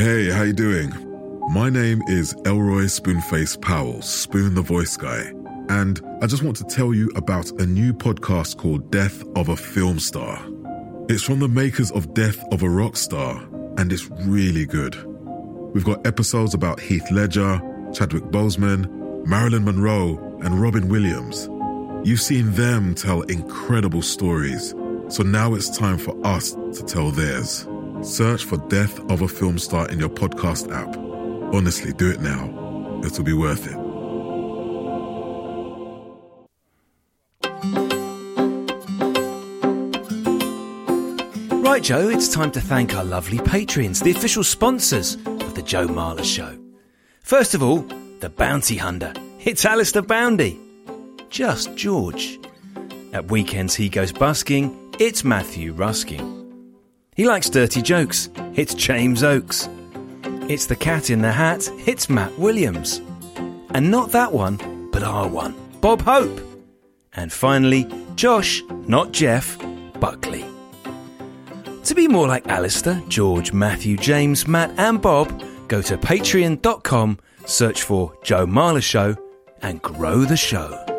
Hey, 0.00 0.30
how 0.30 0.44
you 0.44 0.54
doing? 0.54 0.94
My 1.50 1.68
name 1.68 2.00
is 2.08 2.32
Elroy 2.46 2.84
Spoonface 2.84 3.60
Powell, 3.60 4.00
Spoon 4.00 4.54
the 4.54 4.62
Voice 4.62 4.96
Guy, 4.96 5.30
and 5.68 6.00
I 6.22 6.26
just 6.26 6.42
want 6.42 6.56
to 6.56 6.64
tell 6.64 6.94
you 6.94 7.10
about 7.16 7.50
a 7.60 7.66
new 7.66 7.92
podcast 7.92 8.56
called 8.56 8.90
Death 8.90 9.22
of 9.36 9.50
a 9.50 9.56
Film 9.56 9.98
Star. 9.98 10.42
It's 11.10 11.22
from 11.22 11.40
the 11.40 11.48
makers 11.48 11.90
of 11.90 12.14
Death 12.14 12.42
of 12.50 12.62
a 12.62 12.68
Rock 12.70 12.96
Star, 12.96 13.46
and 13.76 13.92
it's 13.92 14.08
really 14.22 14.64
good. 14.64 14.96
We've 15.74 15.84
got 15.84 16.06
episodes 16.06 16.54
about 16.54 16.80
Heath 16.80 17.10
Ledger, 17.10 17.60
Chadwick 17.92 18.24
Boseman, 18.24 19.26
Marilyn 19.26 19.66
Monroe, 19.66 20.16
and 20.42 20.62
Robin 20.62 20.88
Williams. 20.88 21.46
You've 22.08 22.22
seen 22.22 22.52
them 22.52 22.94
tell 22.94 23.20
incredible 23.20 24.00
stories, 24.00 24.70
so 25.08 25.22
now 25.24 25.52
it's 25.52 25.76
time 25.76 25.98
for 25.98 26.16
us 26.26 26.52
to 26.52 26.84
tell 26.86 27.10
theirs. 27.10 27.66
Search 28.02 28.44
for 28.44 28.56
Death 28.68 28.98
of 29.10 29.20
a 29.20 29.28
Film 29.28 29.58
Star 29.58 29.88
in 29.90 29.98
your 29.98 30.08
podcast 30.08 30.72
app. 30.72 30.96
Honestly, 31.54 31.92
do 31.92 32.10
it 32.10 32.20
now. 32.20 33.00
It'll 33.04 33.24
be 33.24 33.34
worth 33.34 33.66
it. 33.66 33.76
Right, 41.62 41.82
Joe, 41.82 42.08
it's 42.08 42.28
time 42.28 42.50
to 42.52 42.60
thank 42.60 42.94
our 42.94 43.04
lovely 43.04 43.38
patrons, 43.38 44.00
the 44.00 44.10
official 44.10 44.44
sponsors 44.44 45.14
of 45.14 45.54
the 45.54 45.62
Joe 45.62 45.86
Marler 45.86 46.24
Show. 46.24 46.58
First 47.22 47.54
of 47.54 47.62
all, 47.62 47.86
the 48.20 48.30
Bounty 48.30 48.76
Hunter. 48.76 49.12
It's 49.40 49.64
Alistair 49.64 50.02
Boundy. 50.02 50.58
Just 51.28 51.76
George. 51.76 52.40
At 53.12 53.30
weekends 53.30 53.74
he 53.74 53.88
goes 53.88 54.12
busking. 54.12 54.94
It's 54.98 55.22
Matthew 55.22 55.72
Rusking. 55.72 56.39
He 57.20 57.26
likes 57.26 57.50
dirty 57.50 57.82
jokes. 57.82 58.30
It's 58.54 58.72
James 58.72 59.22
Oakes. 59.22 59.68
It's 60.48 60.64
the 60.64 60.74
cat 60.74 61.10
in 61.10 61.20
the 61.20 61.30
hat. 61.30 61.68
It's 61.86 62.08
Matt 62.08 62.32
Williams. 62.38 63.02
And 63.74 63.90
not 63.90 64.10
that 64.12 64.32
one, 64.32 64.88
but 64.90 65.02
our 65.02 65.28
one, 65.28 65.54
Bob 65.82 66.00
Hope. 66.00 66.40
And 67.12 67.30
finally, 67.30 67.86
Josh, 68.14 68.62
not 68.86 69.12
Jeff, 69.12 69.58
Buckley. 70.00 70.46
To 71.84 71.94
be 71.94 72.08
more 72.08 72.26
like 72.26 72.48
Alistair, 72.48 73.02
George, 73.08 73.52
Matthew, 73.52 73.98
James, 73.98 74.48
Matt, 74.48 74.72
and 74.78 75.02
Bob, 75.02 75.28
go 75.68 75.82
to 75.82 75.98
patreon.com, 75.98 77.18
search 77.44 77.82
for 77.82 78.16
Joe 78.22 78.46
Marler 78.46 78.82
Show, 78.82 79.14
and 79.60 79.82
grow 79.82 80.24
the 80.24 80.38
show. 80.38 80.89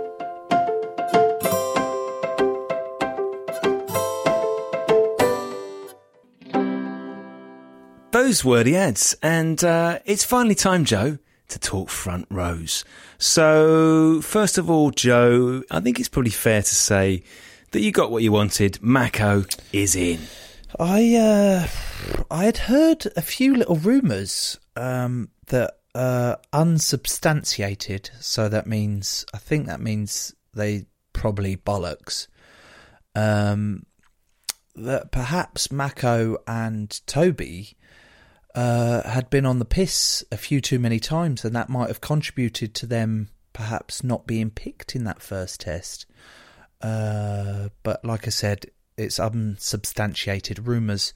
Those 8.21 8.43
the 8.43 8.75
ads, 8.75 9.15
and 9.23 9.63
uh, 9.63 9.97
it's 10.05 10.23
finally 10.23 10.53
time, 10.53 10.85
Joe, 10.85 11.17
to 11.47 11.57
talk 11.57 11.89
front 11.89 12.27
rows. 12.29 12.85
So, 13.17 14.21
first 14.21 14.59
of 14.59 14.69
all, 14.69 14.91
Joe, 14.91 15.63
I 15.71 15.79
think 15.79 15.99
it's 15.99 16.07
probably 16.07 16.29
fair 16.29 16.61
to 16.61 16.75
say 16.75 17.23
that 17.71 17.81
you 17.81 17.91
got 17.91 18.11
what 18.11 18.21
you 18.21 18.31
wanted. 18.31 18.79
Mako 18.79 19.45
is 19.73 19.95
in. 19.95 20.19
I 20.79 21.15
uh, 21.15 21.67
I 22.29 22.43
had 22.43 22.57
heard 22.57 23.07
a 23.17 23.23
few 23.23 23.55
little 23.55 23.77
rumours 23.77 24.59
um, 24.75 25.29
that 25.47 25.79
uh, 25.95 26.35
unsubstantiated. 26.53 28.11
So 28.19 28.47
that 28.49 28.67
means 28.67 29.25
I 29.33 29.39
think 29.39 29.65
that 29.65 29.81
means 29.81 30.35
they 30.53 30.85
probably 31.11 31.57
bollocks. 31.57 32.27
Um, 33.15 33.87
that 34.75 35.11
perhaps 35.11 35.71
Mako 35.71 36.37
and 36.45 37.01
Toby 37.07 37.77
uh, 38.55 39.07
had 39.07 39.29
been 39.29 39.45
on 39.45 39.59
the 39.59 39.65
piss 39.65 40.23
a 40.31 40.37
few 40.37 40.61
too 40.61 40.79
many 40.79 40.99
times, 40.99 41.45
and 41.45 41.55
that 41.55 41.69
might 41.69 41.87
have 41.87 42.01
contributed 42.01 42.73
to 42.75 42.85
them 42.85 43.29
perhaps 43.53 44.03
not 44.03 44.27
being 44.27 44.49
picked 44.49 44.95
in 44.95 45.03
that 45.05 45.21
first 45.21 45.61
test. 45.61 46.05
Uh, 46.81 47.69
but 47.83 48.03
like 48.03 48.27
I 48.27 48.31
said, 48.31 48.65
it's 48.97 49.19
unsubstantiated 49.19 50.67
rumours 50.67 51.13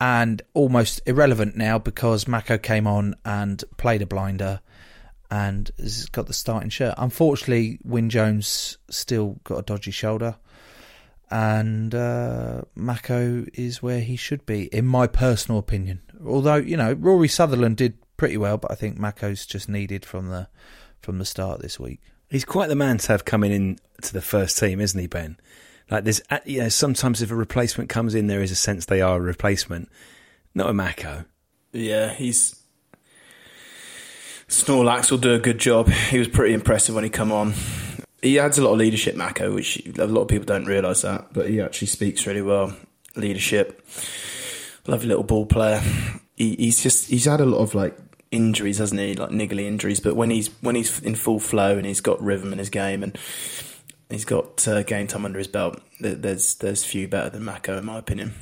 and 0.00 0.42
almost 0.54 1.00
irrelevant 1.06 1.56
now 1.56 1.78
because 1.78 2.26
Mako 2.26 2.58
came 2.58 2.86
on 2.86 3.14
and 3.24 3.62
played 3.76 4.02
a 4.02 4.06
blinder 4.06 4.60
and 5.30 5.70
has 5.78 6.06
got 6.06 6.26
the 6.26 6.32
starting 6.34 6.68
shirt. 6.68 6.94
Unfortunately, 6.98 7.78
Wyn 7.84 8.10
Jones 8.10 8.78
still 8.90 9.40
got 9.44 9.58
a 9.58 9.62
dodgy 9.62 9.92
shoulder, 9.92 10.36
and 11.30 11.94
uh, 11.94 12.62
Mako 12.74 13.46
is 13.54 13.82
where 13.82 14.00
he 14.00 14.16
should 14.16 14.44
be, 14.44 14.64
in 14.66 14.84
my 14.84 15.06
personal 15.06 15.58
opinion. 15.58 16.02
Although 16.24 16.56
you 16.56 16.76
know 16.76 16.92
Rory 16.92 17.28
Sutherland 17.28 17.76
did 17.76 17.94
pretty 18.16 18.36
well, 18.36 18.58
but 18.58 18.70
I 18.70 18.74
think 18.74 18.98
Mako's 18.98 19.46
just 19.46 19.68
needed 19.68 20.04
from 20.04 20.28
the 20.28 20.48
from 21.00 21.18
the 21.18 21.24
start 21.24 21.60
this 21.60 21.80
week. 21.80 22.00
He's 22.30 22.44
quite 22.44 22.68
the 22.68 22.76
man 22.76 22.98
to 22.98 23.08
have 23.08 23.24
coming 23.24 23.52
in 23.52 23.78
to 24.02 24.12
the 24.12 24.22
first 24.22 24.58
team, 24.58 24.80
isn't 24.80 24.98
he, 24.98 25.06
Ben? 25.06 25.36
Like 25.90 26.04
there's, 26.04 26.22
uh, 26.30 26.38
you 26.46 26.60
know, 26.60 26.68
sometimes 26.70 27.20
if 27.20 27.30
a 27.30 27.34
replacement 27.34 27.90
comes 27.90 28.14
in, 28.14 28.26
there 28.26 28.42
is 28.42 28.50
a 28.50 28.56
sense 28.56 28.86
they 28.86 29.02
are 29.02 29.18
a 29.18 29.20
replacement. 29.20 29.90
Not 30.54 30.70
a 30.70 30.72
Mako. 30.72 31.24
Yeah, 31.72 32.14
he's 32.14 32.58
Snorlax 34.48 35.10
will 35.10 35.18
do 35.18 35.34
a 35.34 35.38
good 35.38 35.58
job. 35.58 35.88
He 35.88 36.18
was 36.18 36.28
pretty 36.28 36.54
impressive 36.54 36.94
when 36.94 37.04
he 37.04 37.10
come 37.10 37.32
on. 37.32 37.54
He 38.20 38.38
adds 38.38 38.58
a 38.58 38.62
lot 38.62 38.72
of 38.72 38.78
leadership, 38.78 39.16
Mako, 39.16 39.54
which 39.54 39.84
a 39.98 40.06
lot 40.06 40.22
of 40.22 40.28
people 40.28 40.44
don't 40.44 40.66
realise 40.66 41.02
that, 41.02 41.32
but 41.32 41.48
he 41.48 41.60
actually 41.60 41.88
speaks 41.88 42.26
really 42.26 42.42
well. 42.42 42.74
Leadership, 43.16 43.84
lovely 44.86 45.08
little 45.08 45.24
ball 45.24 45.46
player. 45.46 45.80
He, 46.36 46.56
he's 46.56 46.82
just 46.82 47.08
he's 47.08 47.24
had 47.24 47.40
a 47.40 47.46
lot 47.46 47.58
of 47.58 47.74
like 47.74 47.96
injuries, 48.30 48.78
hasn't 48.78 49.00
he? 49.00 49.14
Like 49.14 49.30
niggly 49.30 49.62
injuries, 49.62 50.00
but 50.00 50.16
when 50.16 50.30
he's 50.30 50.48
when 50.62 50.74
he's 50.74 51.00
in 51.00 51.14
full 51.14 51.38
flow 51.38 51.76
and 51.76 51.86
he's 51.86 52.00
got 52.00 52.20
rhythm 52.22 52.52
in 52.52 52.58
his 52.58 52.70
game 52.70 53.02
and 53.02 53.16
he's 54.10 54.24
got 54.24 54.66
uh, 54.66 54.82
game 54.82 55.06
time 55.06 55.24
under 55.24 55.38
his 55.38 55.48
belt, 55.48 55.80
there's 56.00 56.54
there's 56.56 56.84
few 56.84 57.08
better 57.08 57.30
than 57.30 57.44
Mako 57.44 57.78
in 57.78 57.84
my 57.84 57.98
opinion. 57.98 58.34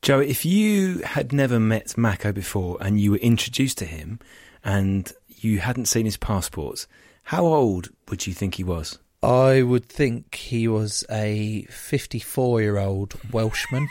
Joe, 0.00 0.20
if 0.20 0.44
you 0.44 0.98
had 1.00 1.32
never 1.32 1.58
met 1.58 1.98
Mako 1.98 2.32
before 2.32 2.78
and 2.80 3.00
you 3.00 3.10
were 3.12 3.18
introduced 3.18 3.78
to 3.78 3.84
him 3.84 4.20
and 4.62 5.12
you 5.28 5.58
hadn't 5.58 5.86
seen 5.86 6.04
his 6.04 6.16
passports, 6.16 6.86
how 7.24 7.44
old 7.44 7.88
would 8.08 8.26
you 8.26 8.32
think 8.32 8.54
he 8.54 8.64
was? 8.64 8.98
I 9.22 9.62
would 9.62 9.86
think 9.86 10.36
he 10.36 10.68
was 10.68 11.04
a 11.10 11.66
54 11.68 12.60
year 12.60 12.78
old 12.78 13.14
Welshman. 13.32 13.88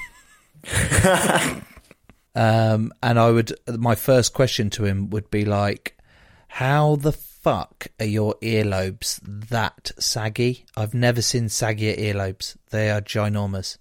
um, 2.38 2.94
and 3.02 3.20
I 3.20 3.32
would, 3.32 3.52
my 3.68 3.96
first 3.96 4.34
question 4.34 4.70
to 4.72 4.86
him 4.86 5.10
would 5.10 5.32
be 5.32 5.44
like, 5.44 5.98
how 6.48 6.96
the 6.96 7.12
fuck 7.12 7.88
are 8.00 8.06
your 8.06 8.36
earlobes 8.44 9.20
that 9.24 9.92
saggy? 9.98 10.66
I've 10.76 10.94
never 10.94 11.24
seen 11.24 11.46
saggier 11.46 11.98
earlobes. 11.98 12.56
They 12.70 12.92
are 12.92 13.02
ginormous. 13.02 13.80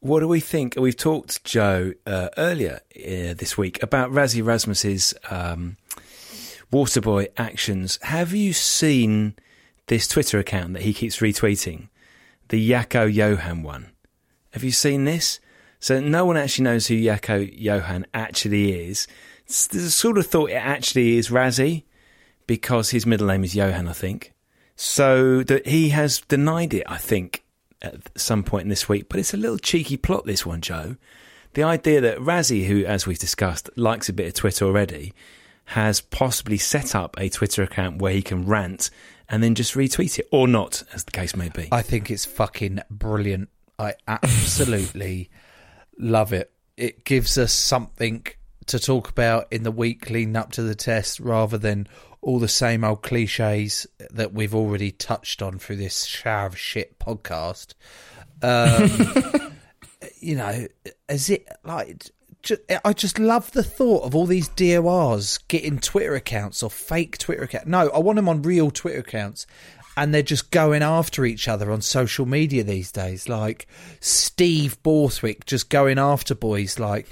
What 0.00 0.20
do 0.20 0.28
we 0.28 0.40
think? 0.40 0.74
We've 0.76 0.96
talked, 0.96 1.44
Joe, 1.44 1.92
uh, 2.06 2.30
earlier 2.38 2.80
uh, 2.96 3.34
this 3.34 3.58
week 3.58 3.82
about 3.82 4.10
Rassie 4.10 4.38
Erasmus's 4.38 5.12
um, 5.30 5.76
Waterboy 6.72 7.28
actions. 7.36 7.98
Have 8.02 8.32
you 8.32 8.54
seen 8.54 9.34
this 9.88 10.08
Twitter 10.08 10.38
account 10.38 10.72
that 10.72 10.82
he 10.82 10.94
keeps 10.94 11.18
retweeting? 11.18 11.88
The 12.48 12.70
Jaco 12.70 13.12
Johan 13.12 13.62
one. 13.62 13.90
Have 14.52 14.64
you 14.64 14.72
seen 14.72 15.04
this? 15.04 15.40
So 15.80 16.00
no 16.00 16.24
one 16.24 16.36
actually 16.36 16.64
knows 16.64 16.86
who 16.86 16.94
Jaco 16.94 17.48
Johan 17.52 18.06
actually 18.12 18.88
is. 18.88 19.06
There's 19.46 19.84
a 19.84 19.90
sort 19.90 20.18
of 20.18 20.26
thought 20.26 20.50
it 20.50 20.54
actually 20.54 21.16
is 21.16 21.30
Rassie 21.30 21.84
because 22.46 22.90
his 22.90 23.06
middle 23.06 23.26
name 23.26 23.44
is 23.44 23.54
Johan, 23.54 23.88
I 23.88 23.92
think. 23.92 24.32
So 24.76 25.42
that 25.44 25.66
he 25.66 25.90
has 25.90 26.20
denied 26.22 26.74
it, 26.74 26.84
I 26.86 26.98
think, 26.98 27.44
at 27.82 27.96
some 28.18 28.42
point 28.42 28.64
in 28.64 28.68
this 28.68 28.88
week. 28.88 29.08
But 29.08 29.20
it's 29.20 29.34
a 29.34 29.38
little 29.38 29.58
cheeky 29.58 29.96
plot, 29.96 30.26
this 30.26 30.44
one, 30.44 30.60
Joe. 30.60 30.96
The 31.54 31.62
idea 31.62 32.00
that 32.00 32.18
Rassie, 32.18 32.66
who, 32.66 32.84
as 32.84 33.06
we've 33.06 33.18
discussed, 33.18 33.70
likes 33.76 34.08
a 34.08 34.12
bit 34.12 34.26
of 34.26 34.34
Twitter 34.34 34.64
already, 34.64 35.14
has 35.66 36.00
possibly 36.00 36.58
set 36.58 36.94
up 36.94 37.18
a 37.18 37.28
Twitter 37.28 37.62
account 37.62 38.00
where 38.00 38.12
he 38.12 38.22
can 38.22 38.46
rant 38.46 38.90
and 39.28 39.42
then 39.42 39.54
just 39.54 39.74
retweet 39.74 40.18
it, 40.18 40.26
or 40.30 40.48
not, 40.48 40.82
as 40.92 41.04
the 41.04 41.10
case 41.10 41.36
may 41.36 41.48
be. 41.48 41.68
I 41.70 41.82
think 41.82 42.10
it's 42.10 42.24
fucking 42.24 42.80
brilliant. 42.90 43.48
I 43.78 43.94
absolutely 44.06 45.28
love 45.98 46.32
it. 46.32 46.50
It 46.76 47.04
gives 47.04 47.36
us 47.36 47.52
something 47.52 48.26
to 48.66 48.78
talk 48.78 49.08
about 49.08 49.48
in 49.50 49.62
the 49.62 49.70
week 49.70 50.10
leading 50.10 50.36
up 50.36 50.52
to 50.52 50.62
the 50.62 50.74
test 50.74 51.20
rather 51.20 51.58
than 51.58 51.88
all 52.20 52.38
the 52.38 52.48
same 52.48 52.84
old 52.84 53.02
cliches 53.02 53.86
that 54.10 54.32
we've 54.32 54.54
already 54.54 54.90
touched 54.92 55.42
on 55.42 55.58
through 55.58 55.76
this 55.76 56.04
shower 56.04 56.46
of 56.46 56.58
shit 56.58 56.98
podcast. 56.98 57.74
Um, 58.42 59.52
you 60.20 60.36
know, 60.36 60.66
is 61.08 61.30
it 61.30 61.48
like 61.64 62.10
I 62.84 62.92
just 62.92 63.18
love 63.18 63.52
the 63.52 63.62
thought 63.62 64.04
of 64.04 64.14
all 64.14 64.26
these 64.26 64.48
DORs 64.48 65.38
getting 65.48 65.78
Twitter 65.78 66.14
accounts 66.14 66.62
or 66.62 66.70
fake 66.70 67.18
Twitter 67.18 67.42
accounts. 67.42 67.66
No, 67.66 67.90
I 67.90 67.98
want 67.98 68.16
them 68.16 68.28
on 68.28 68.42
real 68.42 68.70
Twitter 68.70 69.00
accounts. 69.00 69.46
And 69.98 70.14
they're 70.14 70.22
just 70.22 70.52
going 70.52 70.82
after 70.82 71.24
each 71.24 71.48
other 71.48 71.72
on 71.72 71.82
social 71.82 72.24
media 72.24 72.62
these 72.62 72.92
days. 72.92 73.28
Like 73.28 73.66
Steve 73.98 74.80
Borthwick 74.84 75.44
just 75.44 75.70
going 75.70 75.98
after 75.98 76.36
boys 76.36 76.78
like, 76.78 77.08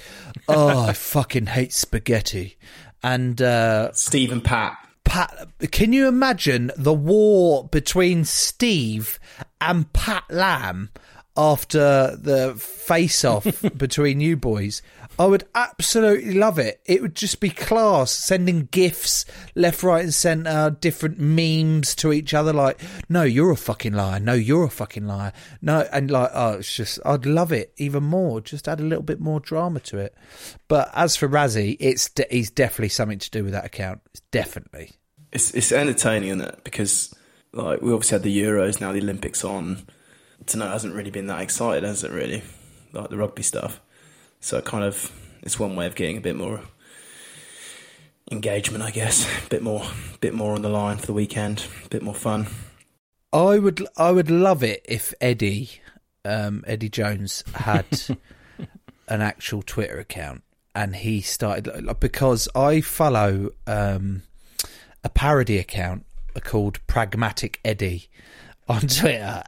oh, 0.48 0.78
I 0.86 0.92
fucking 0.94 1.46
hate 1.46 1.72
spaghetti. 1.72 2.56
And 3.02 3.42
uh, 3.42 3.92
Steve 3.92 4.30
and 4.30 4.44
Pat. 4.44 4.78
Pat, 5.04 5.48
can 5.72 5.92
you 5.92 6.06
imagine 6.06 6.70
the 6.76 6.94
war 6.94 7.66
between 7.68 8.24
Steve 8.24 9.18
and 9.60 9.92
Pat 9.92 10.24
Lam 10.30 10.90
after 11.36 12.16
the 12.16 12.54
face 12.54 13.24
off 13.24 13.46
between 13.76 14.20
you 14.20 14.36
boys? 14.36 14.80
I 15.18 15.24
would 15.24 15.44
absolutely 15.54 16.34
love 16.34 16.58
it. 16.58 16.80
It 16.84 17.00
would 17.00 17.14
just 17.14 17.40
be 17.40 17.48
class, 17.48 18.10
sending 18.10 18.68
gifs 18.70 19.24
left, 19.54 19.82
right, 19.82 20.04
and 20.04 20.12
centre, 20.12 20.76
different 20.78 21.18
memes 21.18 21.94
to 21.96 22.12
each 22.12 22.34
other. 22.34 22.52
Like, 22.52 22.80
no, 23.08 23.22
you're 23.22 23.52
a 23.52 23.56
fucking 23.56 23.94
liar. 23.94 24.20
No, 24.20 24.34
you're 24.34 24.64
a 24.64 24.70
fucking 24.70 25.06
liar. 25.06 25.32
No, 25.62 25.86
and 25.92 26.10
like, 26.10 26.30
oh, 26.34 26.54
it's 26.54 26.74
just, 26.74 26.98
I'd 27.04 27.24
love 27.24 27.50
it 27.50 27.72
even 27.78 28.04
more. 28.04 28.42
Just 28.42 28.68
add 28.68 28.80
a 28.80 28.84
little 28.84 29.02
bit 29.02 29.20
more 29.20 29.40
drama 29.40 29.80
to 29.80 29.98
it. 29.98 30.14
But 30.68 30.90
as 30.94 31.16
for 31.16 31.28
Rassie, 31.28 31.76
it's 31.80 32.10
de- 32.10 32.26
he's 32.30 32.50
definitely 32.50 32.90
something 32.90 33.18
to 33.18 33.30
do 33.30 33.42
with 33.42 33.52
that 33.52 33.64
account. 33.64 34.02
It's 34.10 34.20
definitely. 34.30 34.92
It's 35.32 35.52
it's 35.54 35.72
entertaining, 35.72 36.28
isn't 36.28 36.42
it? 36.42 36.60
Because 36.64 37.14
like 37.52 37.82
we 37.82 37.92
obviously 37.92 38.16
had 38.16 38.22
the 38.22 38.38
Euros, 38.38 38.80
now 38.80 38.92
the 38.92 39.00
Olympics 39.00 39.44
on. 39.44 39.86
Tonight 40.44 40.72
hasn't 40.72 40.94
really 40.94 41.10
been 41.10 41.26
that 41.26 41.40
excited, 41.40 41.82
has 41.82 42.04
it? 42.04 42.12
Really, 42.12 42.42
like 42.92 43.10
the 43.10 43.16
rugby 43.16 43.42
stuff. 43.42 43.80
So 44.40 44.58
it 44.58 44.64
kind 44.64 44.84
of 44.84 45.12
it's 45.42 45.58
one 45.58 45.76
way 45.76 45.86
of 45.86 45.94
getting 45.94 46.16
a 46.16 46.20
bit 46.20 46.36
more 46.36 46.60
engagement, 48.30 48.82
I 48.82 48.90
guess. 48.90 49.26
A 49.44 49.48
bit 49.48 49.62
more, 49.62 49.82
bit 50.20 50.34
more 50.34 50.54
on 50.54 50.62
the 50.62 50.68
line 50.68 50.98
for 50.98 51.06
the 51.06 51.12
weekend. 51.12 51.66
A 51.84 51.88
bit 51.88 52.02
more 52.02 52.14
fun. 52.14 52.46
I 53.32 53.58
would, 53.58 53.86
I 53.96 54.12
would 54.12 54.30
love 54.30 54.62
it 54.62 54.84
if 54.88 55.12
Eddie, 55.20 55.80
um, 56.24 56.64
Eddie 56.66 56.88
Jones 56.88 57.44
had 57.54 57.86
an 59.08 59.20
actual 59.20 59.62
Twitter 59.62 59.98
account 59.98 60.42
and 60.74 60.96
he 60.96 61.22
started 61.22 61.70
because 62.00 62.48
I 62.54 62.82
follow 62.82 63.50
um, 63.66 64.22
a 65.02 65.08
parody 65.08 65.58
account 65.58 66.04
called 66.44 66.86
Pragmatic 66.86 67.58
Eddie 67.64 68.08
on 68.68 68.80
Twitter. 68.86 69.42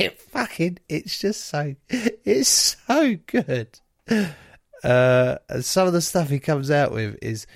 It 0.00 0.20
fucking, 0.20 0.78
it's 0.88 1.18
just 1.18 1.44
so, 1.44 1.74
it's 1.88 2.76
so 2.86 3.16
good. 3.26 3.78
Uh, 4.82 5.36
some 5.60 5.86
of 5.86 5.92
the 5.92 6.00
stuff 6.00 6.28
he 6.28 6.38
comes 6.38 6.70
out 6.70 6.92
with 6.92 7.18
is, 7.22 7.46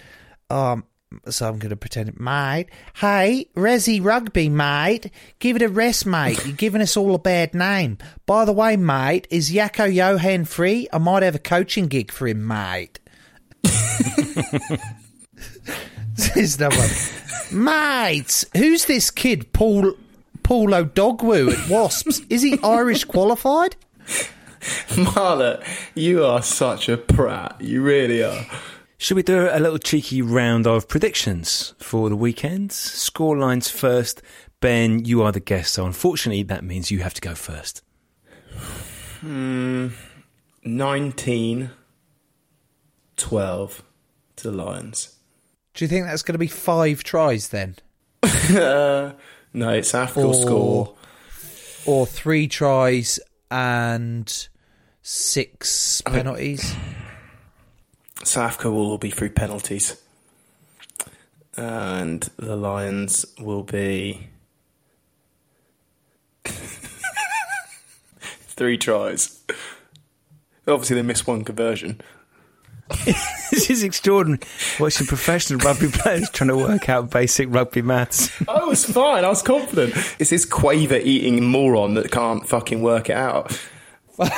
um, 0.50 0.84
so 1.28 1.48
I'm 1.48 1.58
going 1.58 1.70
to 1.70 1.76
pretend, 1.76 2.08
it, 2.10 2.20
mate. 2.20 2.66
Hey, 2.94 3.46
Rassie 3.56 4.04
Rugby, 4.04 4.48
mate. 4.48 5.10
Give 5.38 5.56
it 5.56 5.62
a 5.62 5.68
rest, 5.68 6.06
mate. 6.06 6.44
You're 6.44 6.56
giving 6.56 6.82
us 6.82 6.96
all 6.96 7.14
a 7.14 7.18
bad 7.18 7.54
name. 7.54 7.98
By 8.26 8.44
the 8.44 8.52
way, 8.52 8.76
mate, 8.76 9.26
is 9.30 9.50
Jaco 9.50 9.92
Johan 9.92 10.44
free? 10.44 10.88
I 10.92 10.98
might 10.98 11.22
have 11.22 11.34
a 11.34 11.40
coaching 11.40 11.86
gig 11.86 12.12
for 12.12 12.26
him, 12.28 12.46
mate. 12.46 13.00
There's 16.34 16.58
no 16.60 16.68
one. 16.68 16.90
Mate, 17.50 18.44
who's 18.56 18.84
this 18.86 19.10
kid, 19.10 19.52
Paul 19.52 19.94
Paolo 20.44 20.84
Odogwu 20.84 21.52
at 21.52 21.68
Wasps? 21.68 22.20
Is 22.30 22.42
he 22.42 22.58
Irish 22.62 23.04
qualified? 23.04 23.74
Marler, 24.90 25.62
you 25.94 26.24
are 26.24 26.42
such 26.42 26.88
a 26.88 26.96
prat. 26.96 27.56
You 27.60 27.82
really 27.82 28.22
are. 28.22 28.46
Should 28.96 29.16
we 29.16 29.22
do 29.24 29.48
a 29.50 29.58
little 29.58 29.78
cheeky 29.78 30.22
round 30.22 30.66
of 30.66 30.86
predictions 30.88 31.74
for 31.78 32.08
the 32.08 32.16
weekend? 32.16 32.70
Score 32.72 33.36
lines 33.36 33.68
first. 33.68 34.22
Ben, 34.60 35.04
you 35.04 35.22
are 35.22 35.32
the 35.32 35.40
guest, 35.40 35.74
so 35.74 35.84
unfortunately 35.84 36.42
that 36.44 36.62
means 36.62 36.90
you 36.90 37.00
have 37.00 37.14
to 37.14 37.20
go 37.20 37.34
first. 37.34 37.82
Hmm, 39.20 39.88
19 40.62 41.70
12 43.16 43.82
to 44.36 44.50
the 44.50 44.56
Lions. 44.56 45.16
Do 45.74 45.84
you 45.84 45.88
think 45.88 46.06
that's 46.06 46.22
going 46.22 46.34
to 46.34 46.38
be 46.38 46.46
five 46.46 47.02
tries 47.02 47.48
then? 47.48 47.76
uh, 48.22 49.12
no, 49.54 49.80
South 49.80 50.10
Africa 50.10 50.26
Or- 50.28 50.34
score. 50.34 50.94
Or 51.86 52.06
three 52.06 52.48
tries 52.48 53.20
and 53.50 54.48
six 55.02 56.00
penalties? 56.02 56.74
South 58.24 58.44
Africa 58.52 58.70
will 58.70 58.86
all 58.90 58.98
be 58.98 59.10
through 59.10 59.30
penalties. 59.30 60.00
And 61.56 62.22
the 62.36 62.56
Lions 62.56 63.26
will 63.38 63.62
be. 63.62 64.28
Three 68.46 68.78
tries. 68.78 69.40
Obviously, 70.66 70.96
they 70.96 71.02
missed 71.02 71.26
one 71.26 71.44
conversion. 71.44 72.00
this 73.06 73.70
is 73.70 73.82
extraordinary. 73.82 74.40
Watching 74.78 75.06
professional 75.06 75.58
rugby 75.60 75.88
players 75.88 76.28
trying 76.30 76.48
to 76.48 76.56
work 76.56 76.88
out 76.88 77.10
basic 77.10 77.52
rugby 77.52 77.80
maths. 77.82 78.30
I 78.48 78.64
was 78.64 78.84
fine. 78.84 79.24
I 79.24 79.28
was 79.28 79.42
confident. 79.42 79.94
It's 80.18 80.30
this 80.30 80.44
quaver 80.44 80.96
eating 80.96 81.44
moron 81.44 81.94
that 81.94 82.10
can't 82.10 82.46
fucking 82.46 82.82
work 82.82 83.08
it 83.08 83.16
out. 83.16 83.58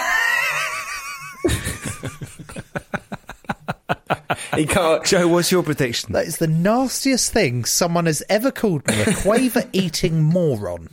he 4.54 4.64
can't. 4.64 5.04
Joe, 5.04 5.26
what's 5.26 5.50
your 5.50 5.64
prediction? 5.64 6.12
That 6.12 6.26
is 6.26 6.38
the 6.38 6.46
nastiest 6.46 7.32
thing 7.32 7.64
someone 7.64 8.06
has 8.06 8.22
ever 8.28 8.52
called 8.52 8.86
me 8.86 9.02
a 9.02 9.12
quaver 9.14 9.64
eating 9.72 10.22
moron. 10.22 10.90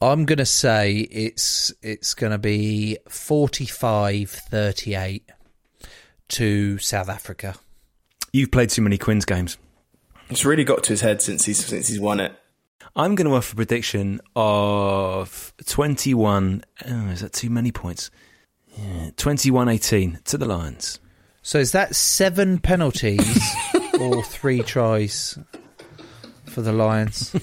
I'm 0.00 0.24
going 0.26 0.38
to 0.38 0.46
say 0.46 0.92
it's 0.92 1.72
it's 1.82 2.14
going 2.14 2.32
to 2.32 2.38
be 2.38 2.98
45-38 3.08 5.22
to 6.28 6.78
South 6.78 7.08
Africa. 7.08 7.54
You've 8.32 8.50
played 8.50 8.70
too 8.70 8.82
many 8.82 8.98
Quins 8.98 9.24
games. 9.24 9.56
It's 10.28 10.44
really 10.44 10.64
got 10.64 10.82
to 10.84 10.90
his 10.90 11.00
head 11.00 11.22
since 11.22 11.44
he's 11.46 11.64
since 11.64 11.88
he's 11.88 12.00
won 12.00 12.20
it. 12.20 12.32
I'm 12.94 13.14
going 13.14 13.28
to 13.28 13.34
offer 13.34 13.52
a 13.52 13.56
prediction 13.56 14.20
of 14.34 15.52
21. 15.66 16.62
Oh, 16.86 17.06
is 17.08 17.20
that 17.20 17.32
too 17.32 17.50
many 17.50 17.72
points? 17.72 18.10
Yeah, 18.76 19.10
21 19.16 19.68
18 19.68 20.20
to 20.24 20.38
the 20.38 20.46
Lions. 20.46 21.00
So 21.42 21.58
is 21.58 21.72
that 21.72 21.94
seven 21.94 22.58
penalties 22.58 23.40
or 24.00 24.22
three 24.24 24.62
tries 24.62 25.38
for 26.46 26.60
the 26.60 26.72
Lions? 26.72 27.34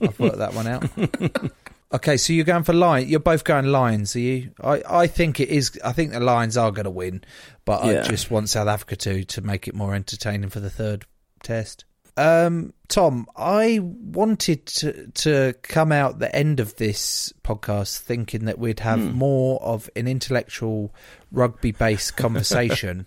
I've 0.00 0.18
worked 0.20 0.38
that 0.38 0.54
one 0.54 0.66
out. 0.66 0.88
Okay, 1.94 2.16
so 2.16 2.32
you're 2.32 2.44
going 2.44 2.62
for 2.62 2.72
Lions. 2.72 3.10
You're 3.10 3.20
both 3.20 3.44
going 3.44 3.66
Lions, 3.66 4.16
are 4.16 4.20
you? 4.20 4.52
I, 4.62 4.82
I 4.88 5.06
think 5.06 5.40
it 5.40 5.50
is. 5.50 5.78
I 5.84 5.92
think 5.92 6.12
the 6.12 6.20
Lions 6.20 6.56
are 6.56 6.70
going 6.72 6.84
to 6.84 6.90
win, 6.90 7.22
but 7.64 7.84
Yeah. 7.84 8.00
I 8.00 8.08
just 8.08 8.30
want 8.30 8.48
South 8.48 8.68
Africa 8.68 8.96
to 8.96 9.24
to 9.24 9.40
make 9.42 9.68
it 9.68 9.74
more 9.74 9.94
entertaining 9.94 10.48
for 10.48 10.60
the 10.60 10.70
third 10.70 11.04
test. 11.42 11.84
Um, 12.16 12.72
Tom, 12.88 13.26
I 13.36 13.78
wanted 13.82 14.64
to 14.66 15.08
to 15.08 15.54
come 15.62 15.92
out 15.92 16.18
the 16.18 16.34
end 16.34 16.60
of 16.60 16.76
this 16.76 17.32
podcast 17.42 17.98
thinking 17.98 18.46
that 18.46 18.58
we'd 18.58 18.80
have 18.80 19.14
more 19.14 19.62
of 19.62 19.88
an 19.96 20.06
intellectual 20.08 20.94
rugby 21.30 21.72
based 21.72 22.16
conversation. 22.16 23.06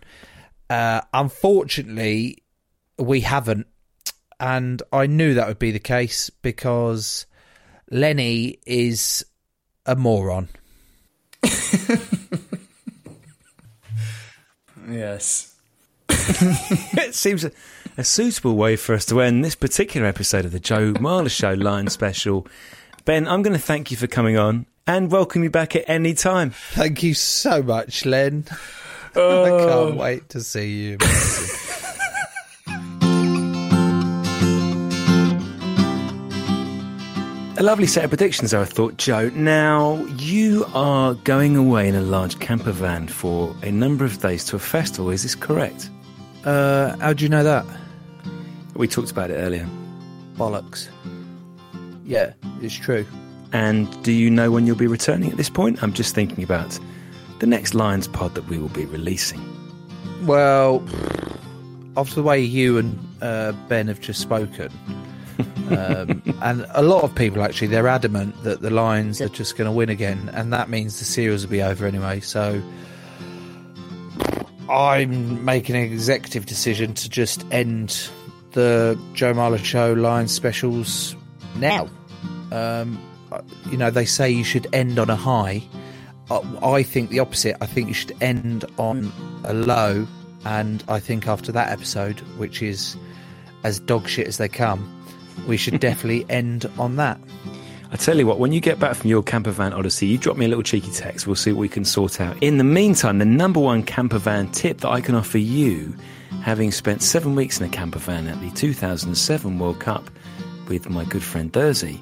uh, 0.69 1.01
unfortunately, 1.13 2.43
we 2.97 3.21
haven't, 3.21 3.67
and 4.39 4.81
I 4.91 5.07
knew 5.07 5.33
that 5.35 5.47
would 5.47 5.59
be 5.59 5.71
the 5.71 5.79
case 5.79 6.29
because 6.29 7.25
Lenny 7.91 8.57
is 8.65 9.25
a 9.85 9.95
moron. 9.95 10.49
Yes. 14.89 15.55
it 16.09 17.15
seems 17.15 17.43
a, 17.43 17.51
a 17.97 18.03
suitable 18.03 18.55
way 18.55 18.75
for 18.75 18.93
us 18.93 19.05
to 19.07 19.21
end 19.21 19.43
this 19.43 19.55
particular 19.55 20.05
episode 20.07 20.45
of 20.45 20.51
the 20.51 20.59
Joe 20.59 20.93
Marler 20.93 21.29
Show 21.31 21.53
Lion 21.53 21.87
Special. 21.89 22.45
Ben, 23.03 23.27
I'm 23.27 23.41
going 23.41 23.55
to 23.55 23.61
thank 23.61 23.89
you 23.91 23.97
for 23.97 24.07
coming 24.07 24.37
on 24.37 24.65
and 24.85 25.11
welcome 25.11 25.43
you 25.43 25.49
back 25.49 25.75
at 25.75 25.85
any 25.87 26.13
time. 26.13 26.51
Thank 26.51 27.01
you 27.03 27.13
so 27.15 27.63
much, 27.63 28.05
Len. 28.05 28.45
I 29.15 29.19
Oh. 29.19 29.85
can't 29.87 29.97
wait 29.99 30.29
to 30.29 30.41
see 30.41 30.71
you. 30.83 30.97
A 37.57 37.63
lovely 37.63 37.87
set 37.87 38.03
of 38.03 38.09
predictions, 38.09 38.53
I 38.53 38.65
thought, 38.65 38.97
Joe. 38.97 39.29
Now, 39.29 40.03
you 40.17 40.65
are 40.73 41.13
going 41.13 41.55
away 41.55 41.87
in 41.87 41.95
a 41.95 42.01
large 42.01 42.37
camper 42.39 42.71
van 42.71 43.07
for 43.07 43.55
a 43.63 43.71
number 43.71 44.03
of 44.03 44.19
days 44.21 44.43
to 44.45 44.57
a 44.57 44.59
festival, 44.59 45.09
is 45.09 45.23
this 45.23 45.35
correct? 45.35 45.89
uh, 46.45 46.95
how 46.97 47.13
do 47.13 47.23
you 47.23 47.29
know 47.29 47.43
that? 47.43 47.65
We 48.75 48.87
talked 48.87 49.09
about 49.09 49.31
it 49.31 49.35
earlier. 49.35 49.67
Bollocks. 50.35 50.89
Yeah, 52.05 52.33
it's 52.61 52.75
true. 52.75 53.05
And 53.51 54.03
do 54.03 54.11
you 54.11 54.29
know 54.29 54.51
when 54.51 54.67
you'll 54.67 54.75
be 54.75 54.87
returning 54.87 55.31
at 55.31 55.37
this 55.37 55.49
point? 55.49 55.81
I'm 55.81 55.93
just 55.93 56.13
thinking 56.13 56.43
about 56.43 56.77
the 57.39 57.47
next 57.47 57.73
Lions 57.73 58.07
pod 58.07 58.35
that 58.35 58.47
we 58.47 58.57
will 58.57 58.69
be 58.69 58.85
releasing. 58.85 59.41
Well, 60.25 60.83
after 61.97 62.15
the 62.15 62.23
way 62.23 62.39
you 62.39 62.77
and 62.77 62.99
uh, 63.21 63.53
Ben 63.69 63.87
have 63.87 64.01
just 64.01 64.19
spoken, 64.21 64.71
um, 65.69 66.21
and 66.41 66.65
a 66.71 66.81
lot 66.81 67.03
of 67.03 67.13
people 67.15 67.43
actually, 67.43 67.67
they're 67.67 67.87
adamant 67.87 68.41
that 68.43 68.61
the 68.61 68.69
Lions 68.69 69.21
are 69.21 69.29
just 69.29 69.57
going 69.57 69.65
to 69.65 69.71
win 69.71 69.89
again, 69.89 70.29
and 70.33 70.53
that 70.53 70.69
means 70.69 70.99
the 70.99 71.05
series 71.05 71.43
will 71.43 71.51
be 71.51 71.61
over 71.61 71.85
anyway. 71.85 72.19
So 72.19 72.61
I'm 74.69 75.43
making 75.45 75.75
an 75.75 75.83
executive 75.83 76.45
decision 76.45 76.93
to 76.95 77.09
just 77.09 77.45
end 77.51 78.09
the 78.51 78.99
Joe 79.13 79.33
Marler 79.33 79.63
Show 79.63 79.93
Lions 79.93 80.31
specials 80.31 81.15
now. 81.57 81.89
Um, 82.51 82.99
you 83.69 83.77
know, 83.77 83.91
they 83.91 84.05
say 84.05 84.29
you 84.29 84.43
should 84.43 84.67
end 84.73 84.97
on 84.97 85.09
a 85.09 85.15
high. 85.15 85.63
I- 86.31 86.41
I 86.63 86.83
think 86.83 87.09
the 87.09 87.19
opposite. 87.19 87.57
I 87.61 87.65
think 87.65 87.87
you 87.89 87.93
should 87.93 88.15
end 88.21 88.65
on 88.77 89.11
a 89.43 89.53
low, 89.53 90.07
and 90.45 90.83
I 90.87 90.99
think 90.99 91.27
after 91.27 91.51
that 91.51 91.69
episode, 91.71 92.19
which 92.37 92.61
is 92.61 92.95
as 93.63 93.79
dog 93.79 94.07
shit 94.07 94.27
as 94.27 94.37
they 94.37 94.47
come, 94.47 94.89
we 95.47 95.57
should 95.57 95.79
definitely 95.79 96.25
end 96.29 96.69
on 96.77 96.95
that. 96.97 97.19
I 97.91 97.97
tell 97.97 98.17
you 98.17 98.27
what, 98.27 98.39
when 98.39 98.51
you 98.51 98.59
get 98.59 98.79
back 98.79 98.95
from 98.95 99.09
your 99.09 99.23
camper 99.23 99.51
van 99.51 99.71
odyssey, 99.71 100.07
you 100.07 100.17
drop 100.17 100.37
me 100.37 100.45
a 100.45 100.49
little 100.49 100.63
cheeky 100.63 100.91
text. 100.91 101.27
We'll 101.27 101.35
see 101.35 101.51
what 101.51 101.61
we 101.61 101.69
can 101.69 101.85
sort 101.85 102.19
out. 102.19 102.35
In 102.41 102.57
the 102.57 102.63
meantime, 102.63 103.19
the 103.19 103.25
number 103.25 103.59
one 103.59 103.83
camper 103.83 104.17
van 104.17 104.49
tip 104.51 104.79
that 104.79 104.89
I 104.89 105.01
can 105.01 105.15
offer 105.15 105.37
you, 105.37 105.95
having 106.41 106.71
spent 106.71 107.03
seven 107.03 107.35
weeks 107.35 107.59
in 107.59 107.65
a 107.65 107.69
camper 107.69 107.99
van 107.99 108.27
at 108.27 108.41
the 108.41 108.49
2007 108.51 109.59
World 109.59 109.79
Cup 109.79 110.09
with 110.67 110.89
my 110.89 111.05
good 111.05 111.23
friend 111.23 111.53
Dersey, 111.53 111.99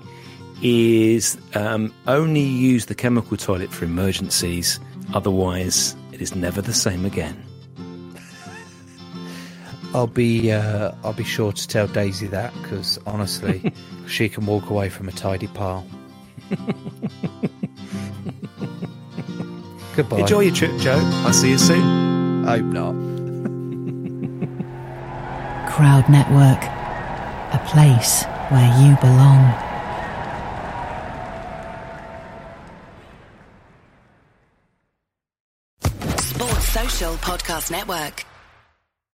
is 0.63 1.37
um, 1.53 1.93
only 2.07 2.41
use 2.41 2.85
the 2.85 2.95
chemical 2.95 3.37
toilet 3.37 3.69
for 3.69 3.85
emergencies. 3.85 4.79
Otherwise, 5.13 5.95
it 6.13 6.21
is 6.21 6.35
never 6.35 6.61
the 6.61 6.73
same 6.73 7.05
again. 7.05 7.52
I'll 9.93 10.07
be 10.07 10.51
uh, 10.51 10.91
I'll 11.03 11.13
be 11.13 11.23
sure 11.23 11.51
to 11.51 11.67
tell 11.67 11.87
Daisy 11.87 12.25
that 12.27 12.51
because 12.61 12.99
honestly, 13.05 13.71
she 14.07 14.27
can 14.27 14.45
walk 14.47 14.69
away 14.69 14.89
from 14.89 15.07
a 15.07 15.11
tidy 15.11 15.47
pile. 15.47 15.85
Goodbye. 19.95 20.19
Enjoy 20.19 20.39
your 20.39 20.55
trip, 20.55 20.75
Joe. 20.79 20.99
I'll 21.25 21.33
see 21.33 21.51
you 21.51 21.57
soon. 21.59 22.43
Hope 22.45 22.65
not. 22.65 22.93
Crowd 25.71 26.09
Network, 26.09 26.63
a 27.53 27.59
place 27.67 28.23
where 28.49 28.69
you 28.81 28.95
belong. 28.97 29.53
Sports 36.17 36.69
Social 36.69 37.13
Podcast 37.17 37.69
Network. 37.69 38.25